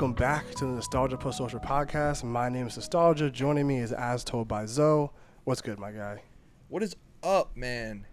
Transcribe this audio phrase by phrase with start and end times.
[0.00, 2.24] good, everyone, and welcome back to the Nostalgia Plus Social podcast.
[2.24, 3.30] My name is Nostalgia.
[3.30, 5.10] Joining me is As Told by Zoe.
[5.44, 6.22] What's good, my guy?
[6.68, 8.06] What is up, man?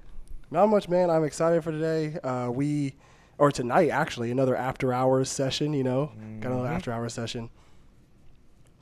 [0.51, 1.09] Not much, man.
[1.09, 2.19] I'm excited for today.
[2.19, 2.95] Uh, we,
[3.37, 5.71] or tonight, actually, another after hours session.
[5.71, 7.49] You know, got another after hours session.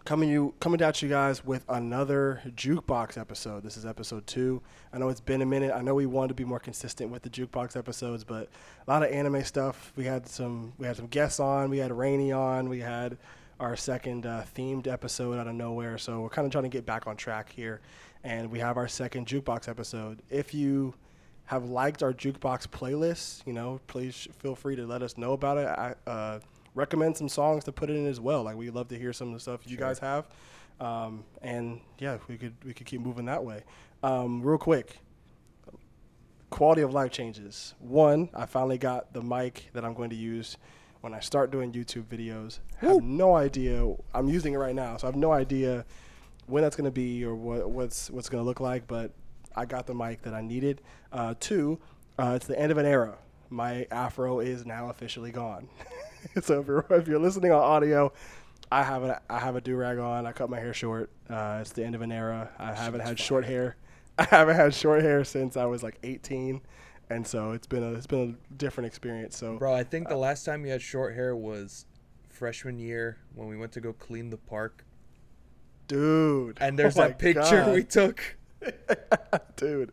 [0.05, 3.63] Coming you, coming at you guys with another jukebox episode.
[3.63, 4.61] This is episode two.
[4.93, 5.71] I know it's been a minute.
[5.73, 8.47] I know we wanted to be more consistent with the jukebox episodes, but
[8.87, 9.91] a lot of anime stuff.
[9.95, 11.71] We had some, we had some guests on.
[11.71, 12.70] We had Rainy on.
[12.70, 13.17] We had
[13.59, 15.97] our second uh, themed episode out of nowhere.
[15.97, 17.81] So we're kind of trying to get back on track here,
[18.23, 20.21] and we have our second jukebox episode.
[20.29, 20.93] If you
[21.45, 25.57] have liked our jukebox playlist, you know, please feel free to let us know about
[25.57, 25.65] it.
[25.65, 26.40] I uh,
[26.76, 28.43] recommend some songs to put in as well.
[28.43, 30.27] Like we love to hear some of the stuff you guys have,
[30.79, 33.63] um, and yeah, we could we could keep moving that way.
[34.04, 34.99] Um, real quick,
[36.49, 37.73] quality of life changes.
[37.79, 40.57] One, I finally got the mic that I'm going to use
[41.01, 42.59] when I start doing YouTube videos.
[42.81, 43.93] I have no idea.
[44.13, 45.85] I'm using it right now, so I have no idea
[46.48, 48.87] when that's going to be or what, what's what's going to look like.
[48.87, 49.12] But
[49.55, 50.81] I got the mic that I needed.
[51.12, 51.79] Uh, two,
[52.20, 53.18] uh, it's the end of an era.
[53.49, 55.70] My afro is now officially gone.
[56.41, 58.12] so if you're if you're listening on audio,
[58.71, 60.26] I have a I have a do rag on.
[60.26, 61.09] I cut my hair short.
[61.29, 62.49] Uh, it's the end of an era.
[62.59, 63.76] I haven't had short hair.
[64.18, 66.62] I haven't had short hair since I was like 18,
[67.09, 69.38] and so it's been a it's been a different experience.
[69.38, 71.85] So Bro, I think the last time you had short hair was
[72.30, 74.84] freshman year when we went to go clean the park.
[75.88, 77.74] dude, And there's oh that picture God.
[77.74, 78.38] we took.
[79.57, 79.92] dude,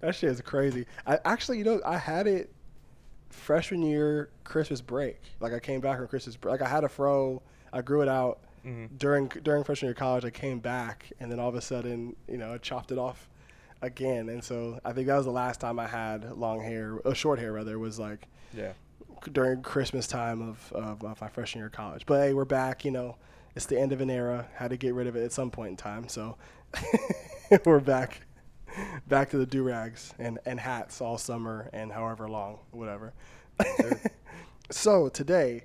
[0.00, 0.86] that shit is crazy.
[1.06, 2.52] I actually, you know, I had it
[3.32, 5.20] freshman year Christmas break.
[5.40, 6.60] Like I came back from Christmas break.
[6.60, 8.94] Like I had a fro, I grew it out Mm-hmm.
[8.96, 10.24] during during freshman year of college.
[10.24, 13.28] I came back, and then all of a sudden, you know, I chopped it off
[13.80, 14.28] again.
[14.28, 17.40] And so I think that was the last time I had long hair, uh, short
[17.40, 17.76] hair rather.
[17.80, 18.74] Was like Yeah.
[19.32, 22.06] during Christmas time of, of, of my freshman year of college.
[22.06, 22.84] But hey, we're back.
[22.84, 23.16] You know,
[23.56, 24.46] it's the end of an era.
[24.54, 26.06] Had to get rid of it at some point in time.
[26.06, 26.36] So
[27.66, 28.20] we're back,
[29.08, 33.12] back to the do rags and, and hats all summer and however long, whatever.
[34.70, 35.64] so today,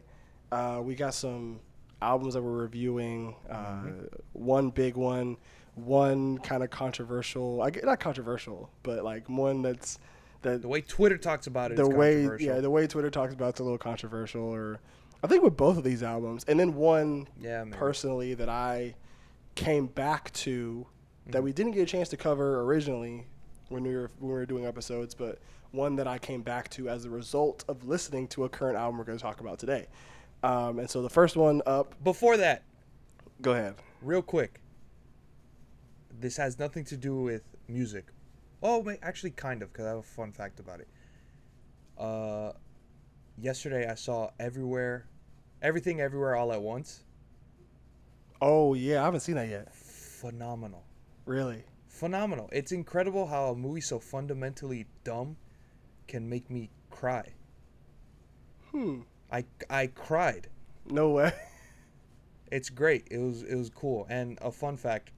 [0.52, 1.60] uh, we got some
[2.02, 3.36] albums that we're reviewing.
[3.50, 3.82] Uh,
[4.34, 5.38] One big one,
[5.76, 7.62] one kind of controversial.
[7.62, 10.00] I get not controversial, but like one that's
[10.44, 12.56] that The way Twitter talks about it the way controversial.
[12.56, 14.80] yeah the way Twitter talks about it's a little controversial or
[15.24, 18.94] I think with both of these albums and then one Yeah, personally that I
[19.56, 20.86] came back to
[21.28, 21.34] Mm-hmm.
[21.34, 23.28] that we didn't get a chance to cover originally
[23.70, 25.40] when we were when we were doing episodes but
[25.72, 28.98] one that I came back to as a result of listening to a current album
[28.98, 29.88] we're going to talk about today
[30.44, 32.64] um, and so the first one up Before that,
[33.42, 34.62] go ahead real quick.
[36.20, 38.08] This has nothing to do with music.
[38.62, 40.88] Oh, wait, actually, kind of, because I have a fun fact about it.
[41.98, 42.54] Uh,
[43.38, 45.08] yesterday I saw everywhere,
[45.62, 47.04] everything, everywhere, all at once.
[48.42, 50.84] oh yeah I haven't seen that yet Phenomenal.
[51.28, 52.50] Really phenomenal.
[52.52, 55.38] It's incredible how a movie so fundamentally dumb
[56.08, 57.34] can make me cry.
[58.72, 59.02] hmm
[59.32, 60.48] I I cried.
[60.86, 61.34] no way
[62.52, 63.08] It's great.
[63.12, 64.08] It was it was cool.
[64.10, 65.12] And a fun fact.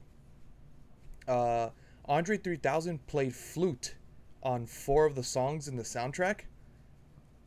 [1.27, 1.69] Uh
[2.05, 3.95] Andre 3000 played flute
[4.41, 6.41] on four of the songs in the soundtrack.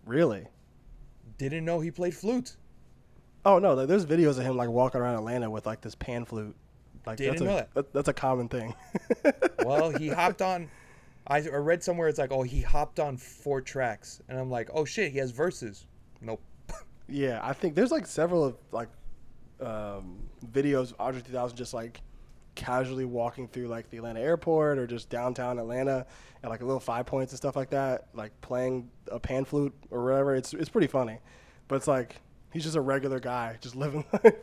[0.07, 0.47] really
[1.37, 2.57] Didn't know he played flute.
[3.45, 6.55] Oh no, there's videos of him like walking around Atlanta with like this pan flute.
[7.07, 7.93] Like Didn't that's a, know that.
[7.93, 8.75] That's a common thing.
[9.65, 10.69] Well, he hopped on
[11.27, 14.85] I read somewhere it's like, "Oh, he hopped on four tracks." And I'm like, "Oh
[14.85, 15.87] shit, he has verses."
[16.21, 16.43] Nope.
[17.09, 18.89] yeah, I think there's like several of like
[19.61, 20.19] um,
[20.53, 22.01] videos of Andre 3000 just like
[22.55, 26.05] casually walking through like the Atlanta airport or just downtown Atlanta
[26.43, 29.75] and like a little five points and stuff like that, like playing a pan flute
[29.91, 30.35] or whatever.
[30.35, 31.19] It's it's pretty funny,
[31.69, 32.17] but it's like
[32.53, 34.35] he's just a regular guy just living life.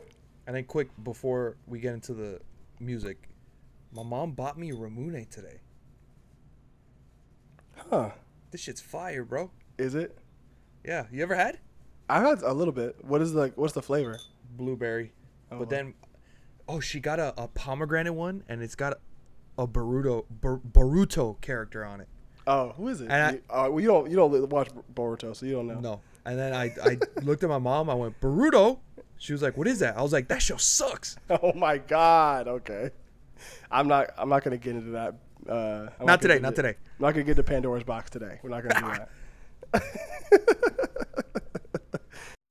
[0.48, 2.40] And then quick before we get into the
[2.80, 3.30] music,
[3.92, 5.60] my mom bought me Ramune today.
[7.90, 8.12] Huh?
[8.52, 9.52] This shit's fire, bro.
[9.78, 10.18] Is it?
[10.84, 11.60] Yeah, you ever had
[12.10, 13.04] I've had a little bit.
[13.06, 13.56] What is like?
[13.58, 14.20] What's the flavor?
[14.58, 15.12] blueberry?
[15.52, 15.94] Oh, but then,
[16.68, 19.00] oh, she got a, a pomegranate one, and it's got
[19.58, 22.08] a, Boruto Bar, Boruto character on it.
[22.48, 23.10] Oh, who is it?
[23.12, 25.80] And I- you, uh, well, you don't you don't watch Boruto, so you don't know.
[25.80, 27.90] No, and then I I looked at my mom.
[27.90, 28.80] I went Boruto.
[29.20, 32.48] She was like, "What is that?" I was like, "That show sucks." Oh my god.
[32.48, 32.90] Okay.
[33.70, 34.12] I'm not.
[34.18, 35.16] I'm not gonna get into that.
[35.48, 36.70] Uh, I'm Not today, not today.
[36.70, 38.40] I'm not gonna get to Pandora's box today.
[38.44, 39.10] We're not gonna do that.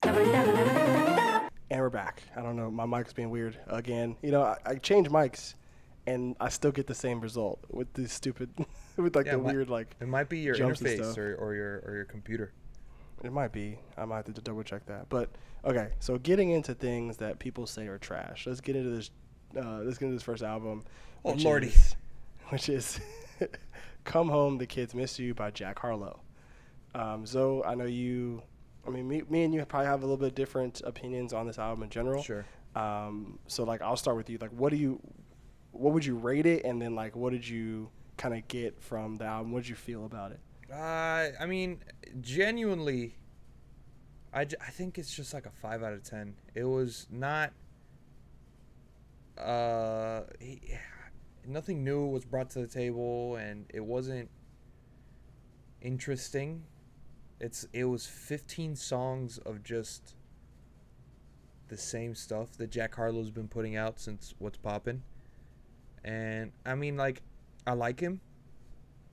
[1.71, 2.23] and we're back.
[2.37, 2.71] I don't know.
[2.71, 4.17] My mic's being weird again.
[4.23, 5.55] You know, I, I change mics,
[6.07, 8.51] and I still get the same result with these stupid,
[8.97, 9.95] with like Yeah, the weird like.
[10.01, 12.53] It might be your interface or, or your or your computer.
[13.25, 13.79] It might be.
[13.97, 15.09] I might have to double check that.
[15.09, 15.29] But
[15.65, 18.47] okay, so getting into things that people say are trash.
[18.47, 19.11] Let's get into this.
[19.57, 20.85] Uh, let's get into this first album.
[21.25, 21.69] Oh, which lordy.
[21.69, 21.97] is-
[22.51, 23.01] which is
[24.05, 26.21] "Come Home, the Kids Miss You" by Jack Harlow.
[26.95, 28.43] Um, Zoe, I know you.
[28.87, 31.59] I mean, me, me and you probably have a little bit different opinions on this
[31.59, 32.23] album in general.
[32.23, 32.47] Sure.
[32.75, 34.39] Um, so like, I'll start with you.
[34.41, 34.99] Like, what do you,
[35.73, 39.17] what would you rate it, and then like, what did you kind of get from
[39.17, 39.53] the album?
[39.53, 40.41] What did you feel about it?
[40.73, 41.81] Uh, I mean,
[42.21, 43.17] genuinely,
[44.33, 46.35] I, j- I think it's just like a five out of ten.
[46.55, 47.53] It was not.
[49.39, 50.61] Uh, he,
[51.47, 54.29] nothing new was brought to the table, and it wasn't
[55.81, 56.65] interesting.
[57.41, 60.17] It's it was fifteen songs of just
[61.69, 65.03] the same stuff that Jack Harlow's been putting out since What's Poppin',
[66.05, 67.23] and I mean, like,
[67.67, 68.21] I like him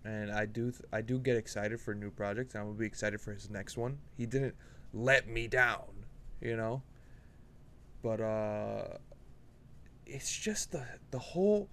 [0.05, 2.55] and I do th- I do get excited for new projects.
[2.55, 3.97] I'm gonna be excited for his next one.
[4.17, 4.55] He didn't
[4.93, 6.05] let me down,
[6.39, 6.83] you know.
[8.03, 8.83] But uh,
[10.05, 11.69] it's just the the whole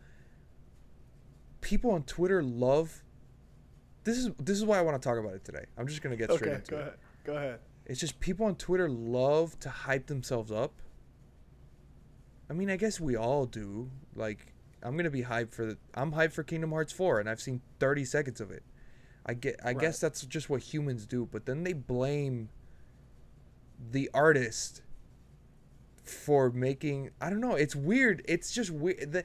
[1.61, 3.03] people on Twitter love.
[4.05, 5.67] This is this is why I want to talk about it today.
[5.77, 6.81] I'm just gonna get straight Okay, into go it.
[6.81, 6.95] ahead.
[7.25, 7.59] Go ahead.
[7.85, 10.73] It's just people on Twitter love to hype themselves up.
[12.49, 13.91] I mean, I guess we all do.
[14.15, 15.79] Like, I'm gonna be hyped for the.
[15.95, 18.63] I'm hyped for Kingdom Hearts 4, and I've seen 30 seconds of it.
[19.25, 19.57] I get.
[19.63, 19.79] I Right.
[19.79, 21.29] guess that's just what humans do.
[21.31, 22.49] But then they blame
[23.91, 24.83] the artist
[26.05, 27.11] for making.
[27.21, 27.55] I don't know.
[27.55, 28.23] It's weird.
[28.27, 29.13] It's just weird.
[29.13, 29.25] The,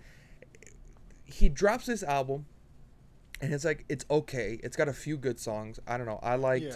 [1.25, 2.45] he drops this album,
[3.41, 4.59] and it's like it's okay.
[4.63, 5.79] It's got a few good songs.
[5.87, 6.19] I don't know.
[6.21, 6.65] I liked.
[6.65, 6.75] Yeah.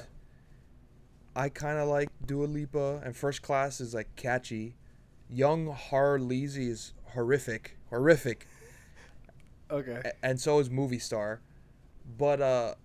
[1.35, 4.75] I kind of like Dua Lipa, and First Class is like catchy.
[5.29, 8.47] Young Harleezy is horrific, horrific,
[9.71, 10.01] Okay.
[10.03, 11.41] a- and so is Movie Star.
[12.17, 12.75] But uh,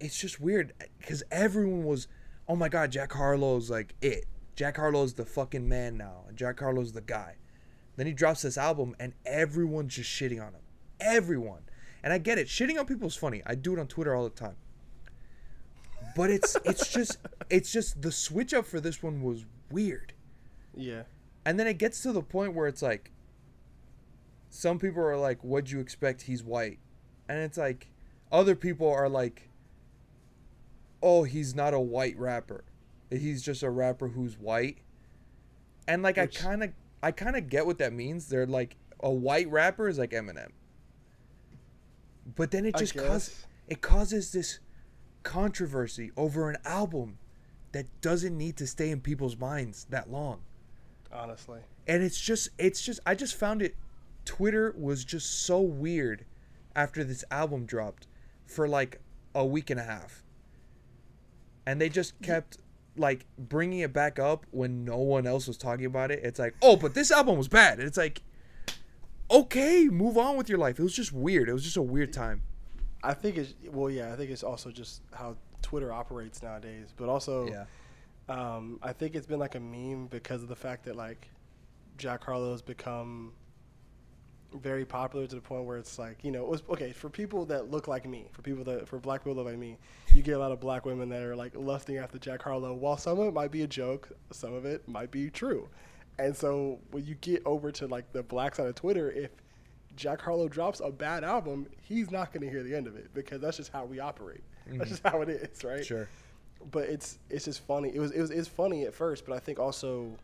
[0.00, 2.08] it's just weird because everyone was,
[2.48, 4.24] oh my God, Jack Harlow's like it.
[4.56, 7.36] Jack Harlow's the fucking man now, Jack Harlow's the guy.
[7.96, 10.60] Then he drops this album, and everyone's just shitting on him.
[11.00, 11.62] Everyone,
[12.02, 12.46] and I get it.
[12.48, 13.42] Shitting on people is funny.
[13.46, 14.56] I do it on Twitter all the time
[16.16, 17.16] but it's it's just
[17.48, 20.12] it's just the switch up for this one was weird
[20.76, 21.04] Yeah.
[21.46, 23.11] and then it gets to the point where it's like
[24.54, 26.22] some people are like what'd you expect?
[26.22, 26.78] He's white.
[27.28, 27.88] And it's like
[28.30, 29.48] other people are like
[31.02, 32.64] oh he's not a white rapper.
[33.10, 34.78] He's just a rapper who's white.
[35.88, 36.72] And like Which- i kind of
[37.02, 38.28] i kind of get what that means.
[38.28, 40.50] They're like a white rapper is like eminem.
[42.36, 44.58] But then it just causes it causes this
[45.22, 47.18] controversy over an album
[47.72, 50.42] that doesn't need to stay in people's minds that long.
[51.10, 51.60] Honestly.
[51.86, 53.74] and it's just it's just i just found it
[54.24, 56.24] twitter was just so weird
[56.74, 58.06] after this album dropped
[58.46, 59.00] for like
[59.34, 60.22] a week and a half.
[61.66, 62.58] And they just kept
[62.96, 66.20] like bringing it back up when no one else was talking about it.
[66.22, 67.78] It's like oh but this album was bad.
[67.78, 68.22] And it's like
[69.30, 70.78] okay move on with your life.
[70.78, 71.48] It was just weird.
[71.48, 72.42] It was just a weird time.
[73.02, 74.12] I think it's well, yeah.
[74.12, 77.64] I think it's also just how Twitter operates nowadays, but also, yeah.
[78.28, 81.28] um, I think it's been like a meme because of the fact that like
[81.98, 83.32] Jack Harlow's become
[84.60, 87.44] very popular to the point where it's like you know it was okay for people
[87.46, 89.76] that look like me, for people that for black people that look like me,
[90.14, 92.74] you get a lot of black women that are like lusting after Jack Harlow.
[92.74, 95.68] While some of it might be a joke, some of it might be true,
[96.18, 99.30] and so when you get over to like the black side of Twitter, if
[99.96, 103.12] Jack Harlow drops a bad album, he's not going to hear the end of it
[103.14, 104.42] because that's just how we operate.
[104.66, 105.16] That's just mm-hmm.
[105.16, 105.84] how it is, right?
[105.84, 106.08] sure
[106.70, 107.90] But it's it's just funny.
[107.94, 110.16] It was it was it's funny at first, but I think also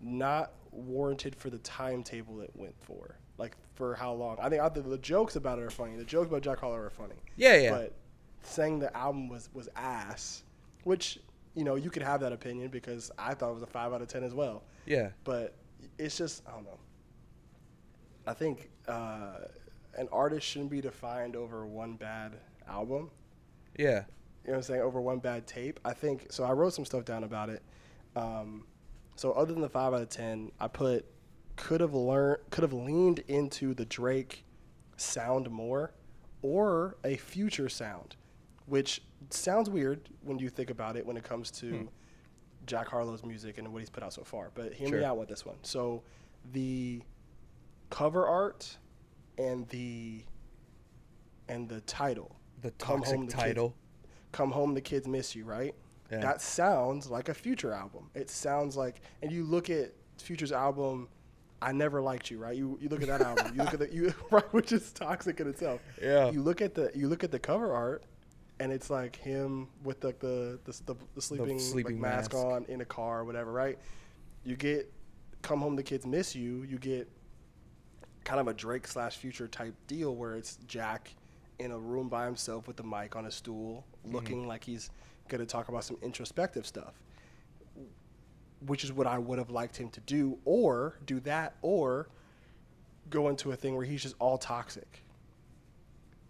[0.00, 3.16] not warranted for the timetable it went for.
[3.38, 4.36] Like for how long?
[4.40, 5.96] I think I, the, the jokes about it are funny.
[5.96, 7.16] The jokes about Jack Harlow are funny.
[7.36, 7.94] yeah yeah But
[8.42, 10.42] saying the album was was ass,
[10.84, 11.18] which
[11.54, 14.02] you know you could have that opinion because I thought it was a five out
[14.02, 15.54] of ten as well yeah but
[15.98, 16.78] it's just I don't know.
[18.26, 19.36] I think uh,
[19.96, 22.32] an artist shouldn't be defined over one bad
[22.68, 23.10] album.
[23.78, 24.04] yeah
[24.44, 24.80] You know what I'm saying?
[24.80, 25.78] Over one bad tape.
[25.84, 26.44] I think so.
[26.44, 27.62] I wrote some stuff down about it.
[28.16, 28.64] Um,
[29.16, 31.04] so other than the five out of ten, I put
[31.56, 34.44] could have learned could have leaned into the Drake
[34.96, 35.92] sound more,
[36.42, 38.16] or a future sound,
[38.66, 41.84] which sounds weird when you think about it when it comes to hmm.
[42.66, 44.50] Jack Harlow's music and what he's put out so far.
[44.54, 45.04] But hear me Sure.
[45.04, 45.56] out with this one.
[45.62, 46.02] So
[46.52, 47.02] the
[47.90, 48.76] cover art
[49.38, 50.24] and the
[51.48, 53.74] and the title the Come Home, the Kids- title
[54.32, 55.74] come home the kids miss you right
[56.10, 56.18] Yeah.
[56.18, 61.08] that sounds like a future album it sounds like and you look at future's album
[61.64, 63.92] i never liked you right you, you look at that album you look at the
[63.92, 66.30] you right which is toxic in itself Yeah.
[66.30, 68.04] you look at the you look at the cover art
[68.60, 72.44] and it's like him with like the the, the, the sleeping, sleeping like, mask, mask.
[72.44, 73.78] on in a car or whatever, right?
[74.44, 74.92] You get
[75.42, 77.10] "Come Home, the Kids Miss You." You get
[78.24, 81.14] kind of a Drake slash Future type deal where it's Jack
[81.58, 84.14] in a room by himself with the mic on a stool, mm-hmm.
[84.14, 84.90] looking like he's
[85.28, 86.94] going to talk about some introspective stuff,
[88.66, 92.08] which is what I would have liked him to do, or do that, or
[93.10, 95.02] go into a thing where he's just all toxic.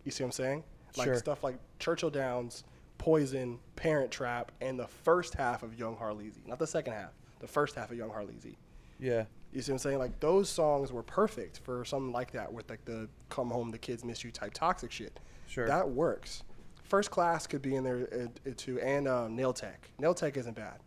[0.05, 0.65] You see what I'm saying?
[0.97, 1.17] Like Sure.
[1.17, 2.65] stuff like Churchill Downs,
[2.99, 6.47] Poison, Parent Trap, and the first half of Young Harleezy.
[6.47, 8.57] Not the second half, the first half of Young Harleezy.
[8.99, 9.25] Yeah.
[9.53, 9.99] You see what I'm saying?
[9.99, 13.79] Like those songs were perfect for something like that, with like the "Come Home, the
[13.79, 15.21] Kids Miss You" type toxic shit.
[15.47, 15.67] Sure.
[15.67, 16.43] That works.
[16.83, 19.91] First Class could be in there uh, uh, too, and uh, Nail Tech.
[19.99, 20.81] Nail Tech isn't bad.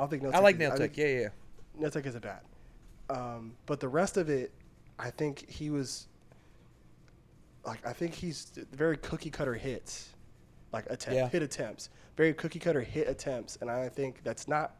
[0.00, 0.96] I don't think Nail I like is- Nail Tech.
[0.96, 1.28] Yeah, yeah.
[1.78, 2.40] Nail Tech isn't bad.
[3.10, 4.50] Um, but the rest of it,
[4.98, 6.06] I think he was
[7.66, 10.14] like I think he's very cookie cutter hits,
[10.72, 11.28] like attempt, Yeah.
[11.28, 14.76] hit attempts, very cookie cutter hit attempts, and I think that's not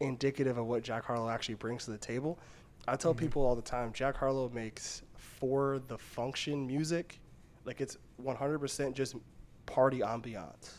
[0.00, 2.38] indicative of what Jack Harlow actually brings to the table.
[2.86, 3.20] I tell Mm-hmm.
[3.24, 7.18] people all the time, Jack Harlow makes for the function music,
[7.64, 9.16] like it's 100% just
[9.64, 10.74] party ambiance.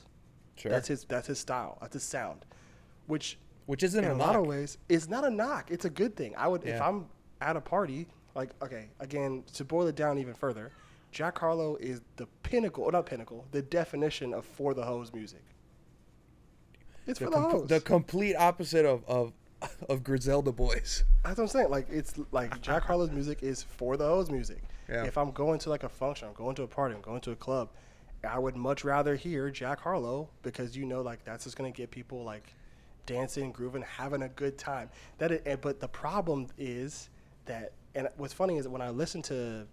[0.55, 0.69] Sure.
[0.71, 1.79] That's his that's his style.
[1.81, 2.45] That's his sound,
[3.07, 3.39] which
[3.71, 5.71] Which isn't in a a lot of ways is not a knock.
[5.71, 6.33] It's a good thing.
[6.37, 7.05] I would if I'm
[7.39, 10.71] at a party, like okay, again to boil it down even further,
[11.13, 15.43] Jack Harlow is the pinnacle, or not pinnacle, the definition of for the hose music.
[17.07, 17.67] It's The, for the com- hose.
[17.69, 19.31] the complete opposite of of
[19.89, 21.05] of Griselda Boys.
[21.23, 21.69] That's what I'm saying.
[21.69, 24.63] Like it's like Jack Harlow's music is for the hose music.
[24.89, 25.05] Yeah.
[25.05, 27.31] If I'm going to like a function, I'm going to a party, I'm going to
[27.31, 27.69] a club,
[28.27, 31.89] I would much rather hear Jack Harlow because you know like that's just gonna get
[31.89, 32.53] people like
[33.05, 34.89] dancing, grooving, having a good time.
[35.17, 37.09] That and, but the problem is
[37.45, 39.67] that and what's funny is that when I listen to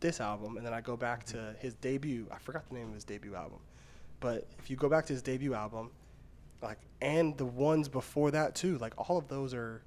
[0.00, 2.94] this album and then I go back to his debut, I forgot the name of
[2.94, 3.60] his debut album,
[4.20, 5.90] but if you go back to his debut album,
[6.62, 9.82] like and the ones before that too, like all of those are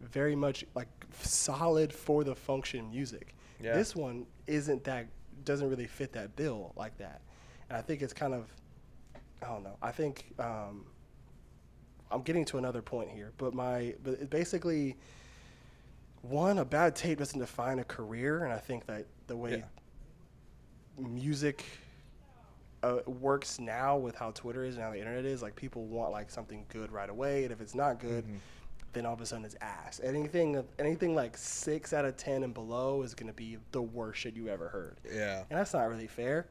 [0.00, 0.88] very much like
[1.20, 3.34] solid for the function music.
[3.60, 3.74] Yeah.
[3.74, 5.06] This one isn't that
[5.44, 7.22] doesn't really fit that bill like that,
[7.68, 8.52] and I think it's kind of
[9.42, 9.76] I don't know.
[9.82, 10.84] I think um,
[12.12, 14.96] I'm getting to another point here, but my but basically
[16.22, 19.64] one a bad tape doesn't define a career, and I think that the way
[20.98, 21.06] Yeah.
[21.08, 21.64] music
[22.82, 26.10] uh, works now with how Twitter is and how the internet is, like people want
[26.12, 28.24] like something good right away, and if it's not good,
[28.92, 30.00] then all of a sudden it's ass.
[30.02, 34.34] Anything anything like six out of ten and below is gonna be the worst shit
[34.34, 35.44] you ever heard, Yeah.
[35.48, 36.46] and that's not really fair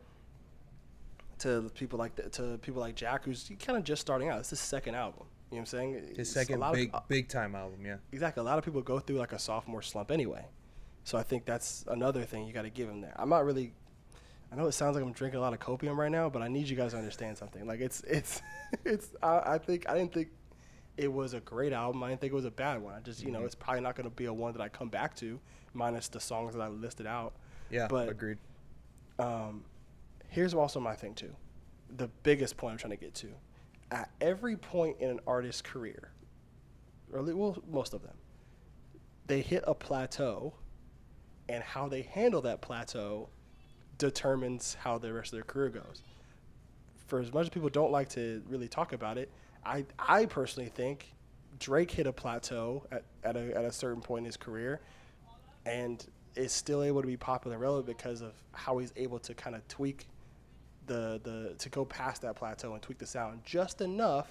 [1.39, 4.39] to people like th- to people like Jack, who's kind of just starting out.
[4.39, 5.25] It's his second album.
[5.51, 6.13] You know what I'm saying?
[6.15, 7.85] His second lot of- big big time album.
[7.85, 7.97] Yeah.
[8.11, 8.41] exactly.
[8.41, 10.45] A lot of people go through like a sophomore slump anyway.
[11.03, 13.13] So I think that's another thing you got to give him there.
[13.17, 13.73] I'm not really.
[14.51, 16.47] I know it sounds like I'm drinking a lot of copium right now, but I
[16.47, 17.65] need you guys to understand something.
[17.67, 18.41] Like it's it's
[18.85, 19.09] it's.
[19.21, 20.29] I, I think I didn't think
[20.97, 22.01] it was a great album.
[22.03, 22.93] I didn't think it was a bad one.
[22.93, 24.89] I just you know it's probably not going to be a one that I come
[24.89, 25.39] back to,
[25.73, 27.33] minus the songs that I listed out.
[27.69, 27.87] Yeah.
[27.89, 28.37] But- agreed.
[29.19, 29.63] Um,
[30.29, 31.35] here's also my thing too.
[31.97, 33.27] The biggest point I'm trying to get to.
[33.91, 36.11] At every point in an artist's career,
[37.13, 38.15] or well, most of them,
[39.27, 40.53] they hit a plateau,
[41.49, 43.29] and how they handle that plateau
[43.97, 46.01] determines how the rest of their career goes.
[47.07, 49.29] For as much as people don't like to really talk about it,
[49.65, 51.13] I I personally think
[51.59, 54.79] Drake hit a plateau at, at a at a certain point in his career,
[55.65, 56.05] and
[56.35, 59.55] is still able to be popular and relevant because of how he's able to kind
[59.55, 60.07] of tweak
[60.87, 64.29] the the to go past that plateau and tweak the sound just enough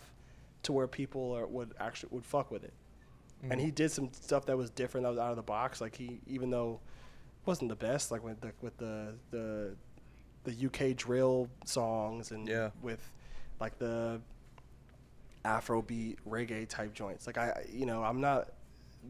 [0.63, 2.75] to where people are, would actually would fuck with it.
[3.43, 3.75] And he mm.
[3.75, 5.81] did some stuff that was different that was out of the box.
[5.81, 6.81] Like he even though
[7.43, 9.75] it wasn't the best like with the with the the
[10.45, 12.71] the UK drill songs and Yeah.
[12.83, 13.01] with
[13.61, 14.21] like the
[15.45, 17.27] Afrobeat reggae type joints.
[17.27, 18.51] Like I, you know, I'm not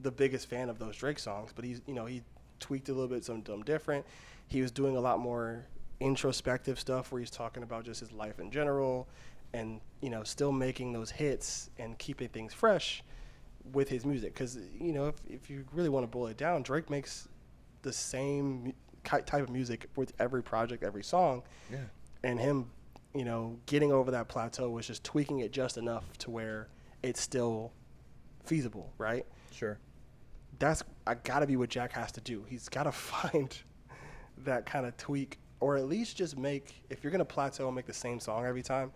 [0.03, 2.23] the biggest fan of those Drake songs, but he's, you know, he
[2.61, 4.07] tweaked a little bit, something different.
[4.47, 5.67] He was doing a lot more
[6.01, 9.09] introspective stuff where he's talking about just his life in general,
[9.53, 13.03] and you know, still making those hits and keeping things fresh
[13.73, 14.35] with his music.
[14.35, 17.29] Because you know, if if you really want to boil it down, Drake makes
[17.83, 18.73] the same
[19.05, 21.43] type of music with every project, every song
[21.73, 21.79] Yeah.
[22.23, 22.71] and him,
[23.15, 26.69] you know, getting over that plateau was just tweaking it just enough to where
[27.03, 27.73] it's still
[28.45, 29.25] feasible, right?
[29.53, 29.79] Sure.
[30.59, 32.45] That's I gotta be what Jack has to do.
[32.49, 33.57] He's gotta find
[34.45, 36.83] that kind of tweak, or at least just make.
[36.91, 38.93] If you're gonna plateau and make the same song every time,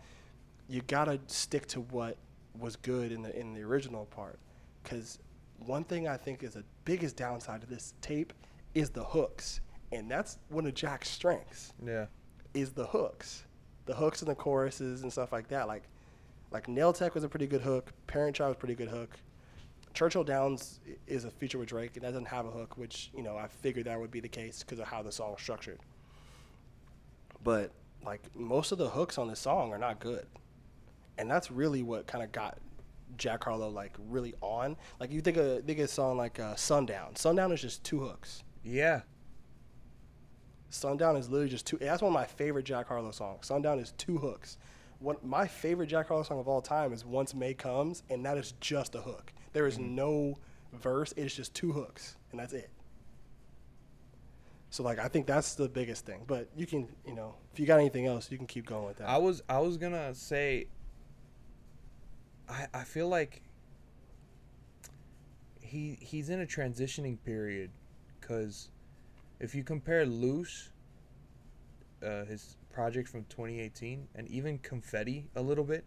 [0.68, 2.16] you gotta stick to what
[2.58, 4.38] was good in the in the original part.
[4.82, 5.18] Because
[5.58, 8.32] one thing I think is the biggest downside to this tape
[8.74, 9.60] is the hooks,
[9.92, 12.06] and that's one of Jack's strengths Yeah.
[12.54, 13.44] is the hooks.
[13.86, 15.68] the hooks and the choruses and stuff like that.
[15.68, 15.82] Like
[16.50, 17.92] like Nail Tech was a pretty good hook.
[18.06, 19.18] Parent Child was a pretty good hook.
[19.92, 23.22] Churchill Downs is a feature with Drake, and that doesn't have a hook, which you
[23.22, 25.80] know I figured that would be the case because of how the song was structured.
[27.44, 27.70] But
[28.04, 30.26] like most of the hooks on this song are not good,
[31.18, 32.58] and that's really what kind of got
[33.16, 34.76] Jack Harlow like really on.
[34.98, 37.14] Like you think of think of a song like uh, Sundown.
[37.16, 38.42] Sundown is just two hooks.
[38.64, 39.02] Yeah.
[40.70, 41.76] Sundown is literally just two.
[41.76, 43.46] That's one of my favorite Jack Harlow songs.
[43.46, 44.58] Sundown is two hooks.
[44.98, 48.38] One, my favorite Jack Harlow song of all time is Once May Comes, and that
[48.38, 49.32] is just a hook.
[49.52, 50.36] There is no
[50.72, 51.14] verse.
[51.16, 52.70] It's just two hooks, and that's it.
[54.74, 56.24] So like, I think that's the biggest thing.
[56.26, 58.96] But you can, you know, if you got anything else, you can keep going with
[58.96, 59.08] that.
[59.08, 60.66] I was I was gonna say.
[62.48, 63.42] I I feel like.
[65.60, 67.70] He he's in a transitioning period,
[68.20, 68.70] cause,
[69.38, 70.70] if you compare Loose.
[72.04, 75.84] Uh, his project from 2018 and even Confetti a little bit.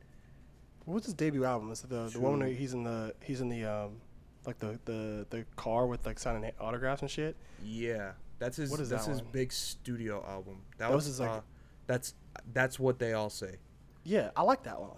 [0.86, 1.72] What's his debut album?
[1.72, 3.98] Is it the the one where he's in the he's in the um
[4.46, 7.36] like the the the car with like signing autographs and shit?
[7.63, 8.70] Yeah, that's his.
[8.72, 9.32] What is that's that his one?
[9.32, 10.62] big studio album.
[10.77, 11.41] That, That was, his, like- uh,
[11.88, 12.13] that's
[12.53, 13.58] that's what they all say.
[14.03, 14.91] Yeah, I like that one.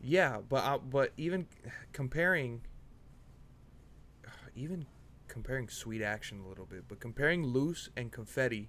[0.00, 1.46] Yeah, but uh, but even
[1.92, 2.62] comparing,
[4.54, 4.86] even
[5.28, 8.68] comparing Sweet Action a little bit, but comparing Loose and Confetti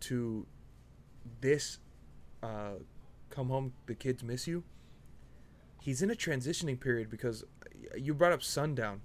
[0.00, 0.46] to
[1.40, 1.78] this,
[2.42, 2.74] uh,
[3.30, 4.64] Come Home, the Kids Miss You.
[5.82, 7.44] He's in a transitioning period because
[7.96, 9.02] you brought up Sundown.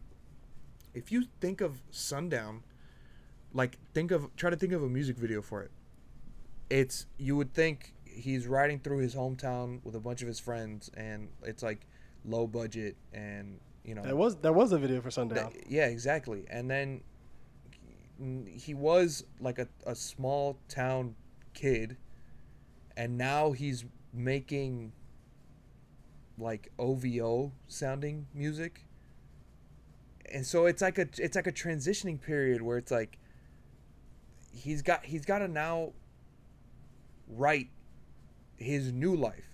[0.94, 2.64] If you think of Sundown,
[3.54, 5.72] like think of try to think of a music video for it.
[6.70, 10.90] It's you would think he's riding through his hometown with a bunch of his friends
[10.96, 11.86] and it's like
[12.26, 15.52] low budget and you know That was that was a video for Sundown.
[15.52, 16.46] Th- yeah, exactly.
[16.50, 17.02] And then
[18.20, 21.16] he- he was like a, a small town
[21.54, 21.98] kid,
[22.98, 24.92] and now he's making
[26.38, 28.86] like OVO sounding music.
[30.32, 33.18] And so it's like a it's like a transitioning period where it's like
[34.52, 35.94] he's got he's got to now
[37.28, 37.70] write
[38.58, 39.46] his new life.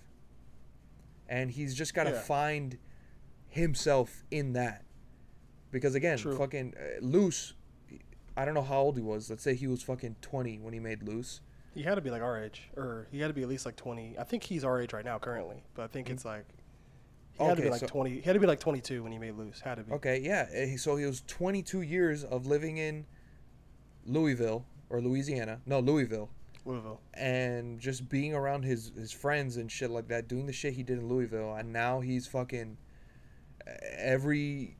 [1.28, 2.20] And he's just got to Yeah.
[2.20, 2.78] find
[3.48, 4.84] himself in that.
[5.72, 6.36] Because again, True.
[6.38, 7.54] fucking uh, Loose,
[8.36, 9.28] I don't know how old he was.
[9.28, 11.40] Let's say he was fucking 20 when he made Loose.
[11.74, 13.76] He had to be like our age, or he had to be at least like
[13.76, 14.14] twenty.
[14.18, 16.46] I think he's our age right now currently, but I think it's like
[17.38, 18.12] he had to be like so- twenty.
[18.14, 19.60] He had to be like twenty two when he made Loose.
[19.60, 19.92] Had to be.
[19.92, 20.46] Okay, yeah.
[20.72, 23.04] uh, So he was 22 years of living in
[24.06, 25.60] Louisville or Louisiana.
[25.66, 26.30] No, Louisville.
[26.64, 27.00] Louisville.
[27.14, 30.82] and just being around his his friends and shit like that, doing the shit he
[30.82, 32.76] did in Louisville, and now he's fucking
[33.66, 34.76] uh, every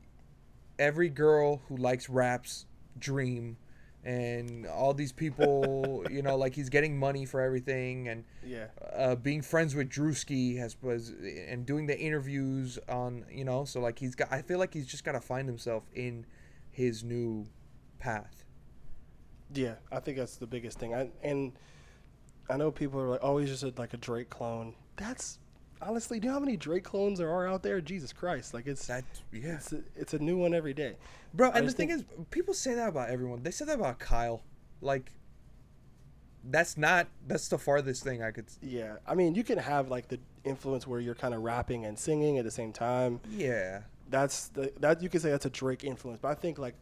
[0.79, 2.65] every girl who likes raps
[2.99, 3.55] dream,
[4.03, 8.67] and all these people, you know, like he's getting money for everything, and Yeah.
[8.93, 11.13] uh, being friends with Drewski has was
[11.47, 14.29] and doing the interviews on, you know, so like he's got.
[14.31, 16.25] I feel like he's just got to find himself in
[16.69, 17.45] his new
[17.97, 18.43] path.
[19.53, 20.93] Yeah, I think that's the biggest thing.
[20.93, 21.53] I, and
[22.49, 25.39] I know people are like, "Oh, he's just a, like a Drake clone." That's
[25.81, 27.79] honestly, do you know how many Drake clones there are out there?
[27.81, 28.53] Jesus Christ!
[28.53, 29.55] Like it's That yeah.
[29.55, 30.95] it's a, it's a new one every day.
[31.33, 33.43] Bro, I and the thing is, people say that about everyone.
[33.43, 34.41] They say that about Kyle.
[34.81, 35.11] Like,
[36.43, 37.07] that's not.
[37.27, 38.45] That's the farthest thing I could.
[38.61, 41.97] Yeah, I mean, you can have like the influence where you're kind of rapping and
[41.97, 43.19] singing at the same time.
[43.29, 43.81] Yeah.
[44.09, 46.19] That's the that you could say that's a Drake influence.
[46.21, 46.75] But I think like,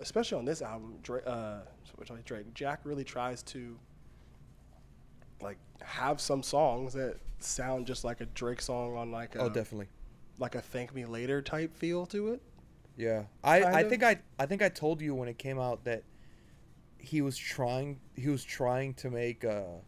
[0.00, 1.60] especially on this album, Drake, uh,
[1.96, 3.78] which I Drake, Jack really tries to
[5.40, 9.44] like have some songs that sound just like a Drake song on like oh, a,
[9.44, 9.88] Oh, definitely.
[10.38, 12.42] like a Thank Me Later type feel to it.
[12.96, 13.24] Yeah.
[13.42, 13.62] I.
[13.62, 13.90] I of.
[13.90, 14.18] think I.
[14.38, 16.04] I think I told you when it came out that
[16.98, 18.00] he was trying.
[18.14, 19.80] He was trying to make a.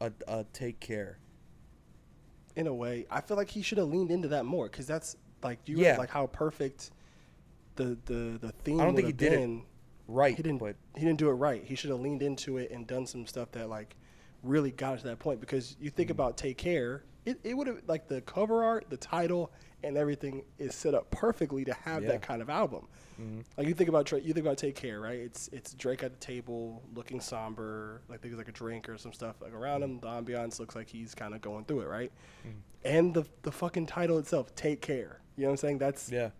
[0.00, 1.18] A, a take care.
[2.56, 5.16] In a way, I feel like he should have leaned into that more because that's
[5.42, 5.96] like you Yeah.
[5.96, 6.90] like how perfect
[7.76, 8.80] the the the theme.
[8.80, 9.62] I don't think he have did it been.
[10.08, 10.36] Right.
[10.36, 11.62] he didn't But he didn't do it right.
[11.64, 13.96] He should have leaned into it and done some stuff that like
[14.42, 15.96] really got to that point because you Mm-hmm.
[15.96, 19.52] think about Take Care, it, it would have like the cover art, the title,
[19.84, 22.10] and everything is set up perfectly to have Yeah.
[22.10, 22.88] that kind of album.
[23.20, 23.44] Mhm.
[23.56, 25.18] Like you think about you think about Take Care, right?
[25.20, 29.12] It's it's Drake at the table, looking somber, like there's like a drink or some
[29.12, 30.00] stuff like around him.
[30.00, 32.10] The ambiance looks like he's kind of going through it, right?
[32.46, 32.50] Mhm.
[32.84, 35.20] And the the fucking title itself, Take Care.
[35.36, 35.78] You know what I'm saying?
[35.78, 36.18] That's yeah.
[36.18, 36.30] you know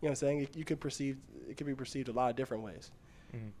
[0.00, 0.40] what I'm saying?
[0.40, 2.90] It, you could perceive it could be perceived a lot of different ways.
[3.34, 3.52] Mhm.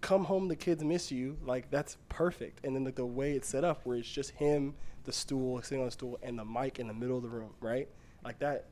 [0.00, 1.38] Come home, the kids miss you.
[1.44, 2.64] Like that's perfect.
[2.64, 5.80] And then like, the way it's set up, where it's just him, the stool, sitting
[5.80, 7.88] on the stool, and the mic in the middle of the room, right?
[8.24, 8.66] Like that.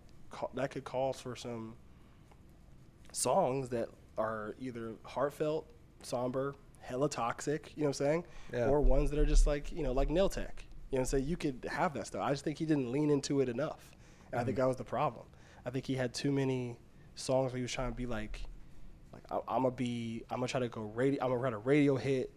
[0.54, 1.74] That could call for some
[3.12, 5.66] songs that are either heartfelt,
[6.02, 7.70] somber, hella toxic.
[7.76, 8.24] You know what I'm saying?
[8.50, 8.66] Yeah.
[8.68, 10.64] Or ones that are just like you know, like Nail Tech.
[10.90, 11.24] You know what I'm saying?
[11.28, 12.22] You could have that stuff.
[12.22, 13.90] I just think he didn't lean into it enough.
[14.30, 15.26] And I think that was the problem.
[15.66, 16.76] I think he had too many
[17.14, 18.42] songs where he was trying to be like
[19.32, 21.96] I, I'm gonna be, I'm gonna try to go radio, I'm gonna write a radio
[21.96, 22.30] hit,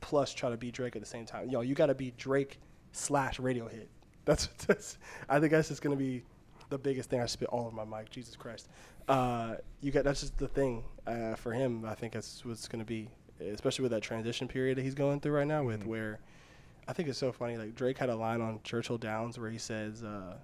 [0.00, 1.48] plus try to be Drake at the same time.
[1.50, 2.58] Yo, you got to be Drake
[2.92, 3.88] slash radio hit.
[4.24, 6.22] That's, that's I think that's just gonna be
[6.68, 7.22] the biggest thing.
[7.22, 8.10] I spit all over my mic.
[8.10, 8.68] Jesus Christ.
[9.08, 11.86] Uh, you got that's just the thing uh, for him.
[11.86, 13.08] I think that's what's gonna be,
[13.40, 15.86] especially with that transition period that he's going through right now, with Mhm.
[15.86, 16.18] where
[16.86, 17.56] I think it's so funny.
[17.56, 20.36] Like Drake had a line on Churchill Downs where he says, uh,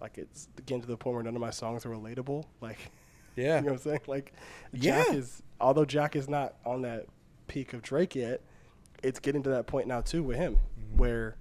[0.00, 2.44] like it's getting to the point where none of my songs are relatable.
[2.60, 2.78] Like,
[3.36, 3.56] Yeah.
[3.60, 4.00] you know what I'm saying?
[4.06, 4.32] Like,
[4.74, 5.14] Jack Yeah.
[5.14, 7.06] is although Jack is not on that
[7.46, 8.40] peak of Drake yet,
[9.02, 10.96] it's getting to that point now too with him Mhm.
[10.98, 11.36] where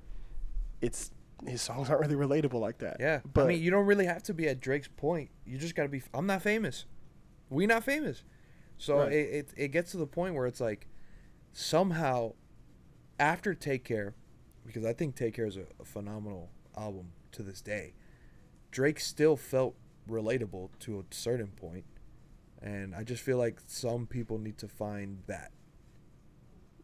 [0.82, 1.12] it's
[1.48, 2.98] his songs aren't really relatable like that.
[3.00, 5.30] Yeah, but I mean, you don't really have to be at Drake's point.
[5.46, 6.02] You just gotta be.
[6.14, 6.86] I'm not famous.
[7.50, 8.24] We not famous.
[8.78, 9.12] So Right.
[9.12, 10.88] it, it it gets to the point where it's like,
[11.54, 12.34] somehow,
[13.20, 14.16] after Take Care,
[14.66, 17.94] because I think Take Care is a, a phenomenal album to this day.
[18.72, 19.76] Drake still felt
[20.10, 21.86] relatable to a certain point,
[22.62, 25.52] and I just feel like some people need to find that.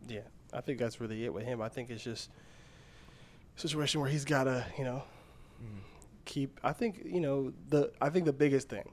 [0.07, 0.21] yeah,
[0.53, 1.61] I think that's really it with him.
[1.61, 2.29] I think it's just
[3.57, 5.03] a situation where he's gotta, you know,
[6.25, 6.59] keep.
[6.63, 7.91] I think you know the.
[8.01, 8.91] I think the biggest thing,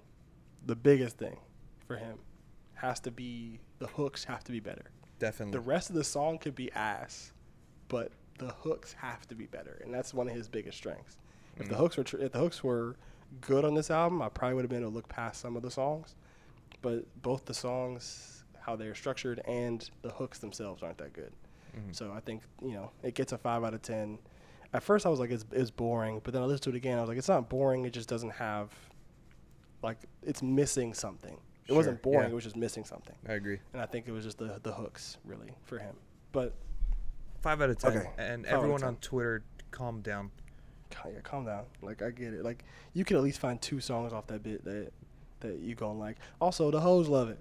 [0.67, 1.38] the biggest thing,
[1.87, 2.19] for him,
[2.75, 4.85] has to be the hooks have to be better.
[5.19, 5.53] Definitely.
[5.53, 7.33] The rest of the song could be ass,
[7.88, 11.17] but the hooks have to be better, and that's one of his biggest strengths.
[11.57, 11.79] If the Mhm.
[11.79, 12.97] hooks were tr- if the hooks were
[13.41, 15.62] good on this album, I probably would have been able to look past some of
[15.62, 16.14] the songs.
[16.83, 21.33] But both the songs, how they're structured, and the hooks themselves aren't that good.
[21.77, 21.95] Mhm.
[21.95, 24.19] So I think you know it gets a five out of ten.
[24.73, 26.99] At first, I was like, it's, it's boring, but then I listened to it again.
[26.99, 27.85] I was like, it's not boring.
[27.87, 28.71] It just doesn't have
[29.83, 31.38] like it's missing something.
[31.67, 32.23] It wasn't boring.
[32.29, 32.33] yeah.
[32.33, 33.14] It was just missing something.
[33.29, 33.59] I agree.
[33.73, 35.97] And I think it was just the the hooks really for him.
[36.33, 36.55] But
[37.41, 37.97] Five out of ten.
[37.97, 38.88] Okay, And five everyone 10.
[38.88, 40.31] on Twitter, calm down.
[41.07, 41.64] Yeah, calm down.
[41.83, 42.44] Like I get it.
[42.44, 44.92] Like you can at least find two songs off that bit that
[45.40, 46.16] that you gonna like.
[46.40, 47.38] Also, the hoes love it.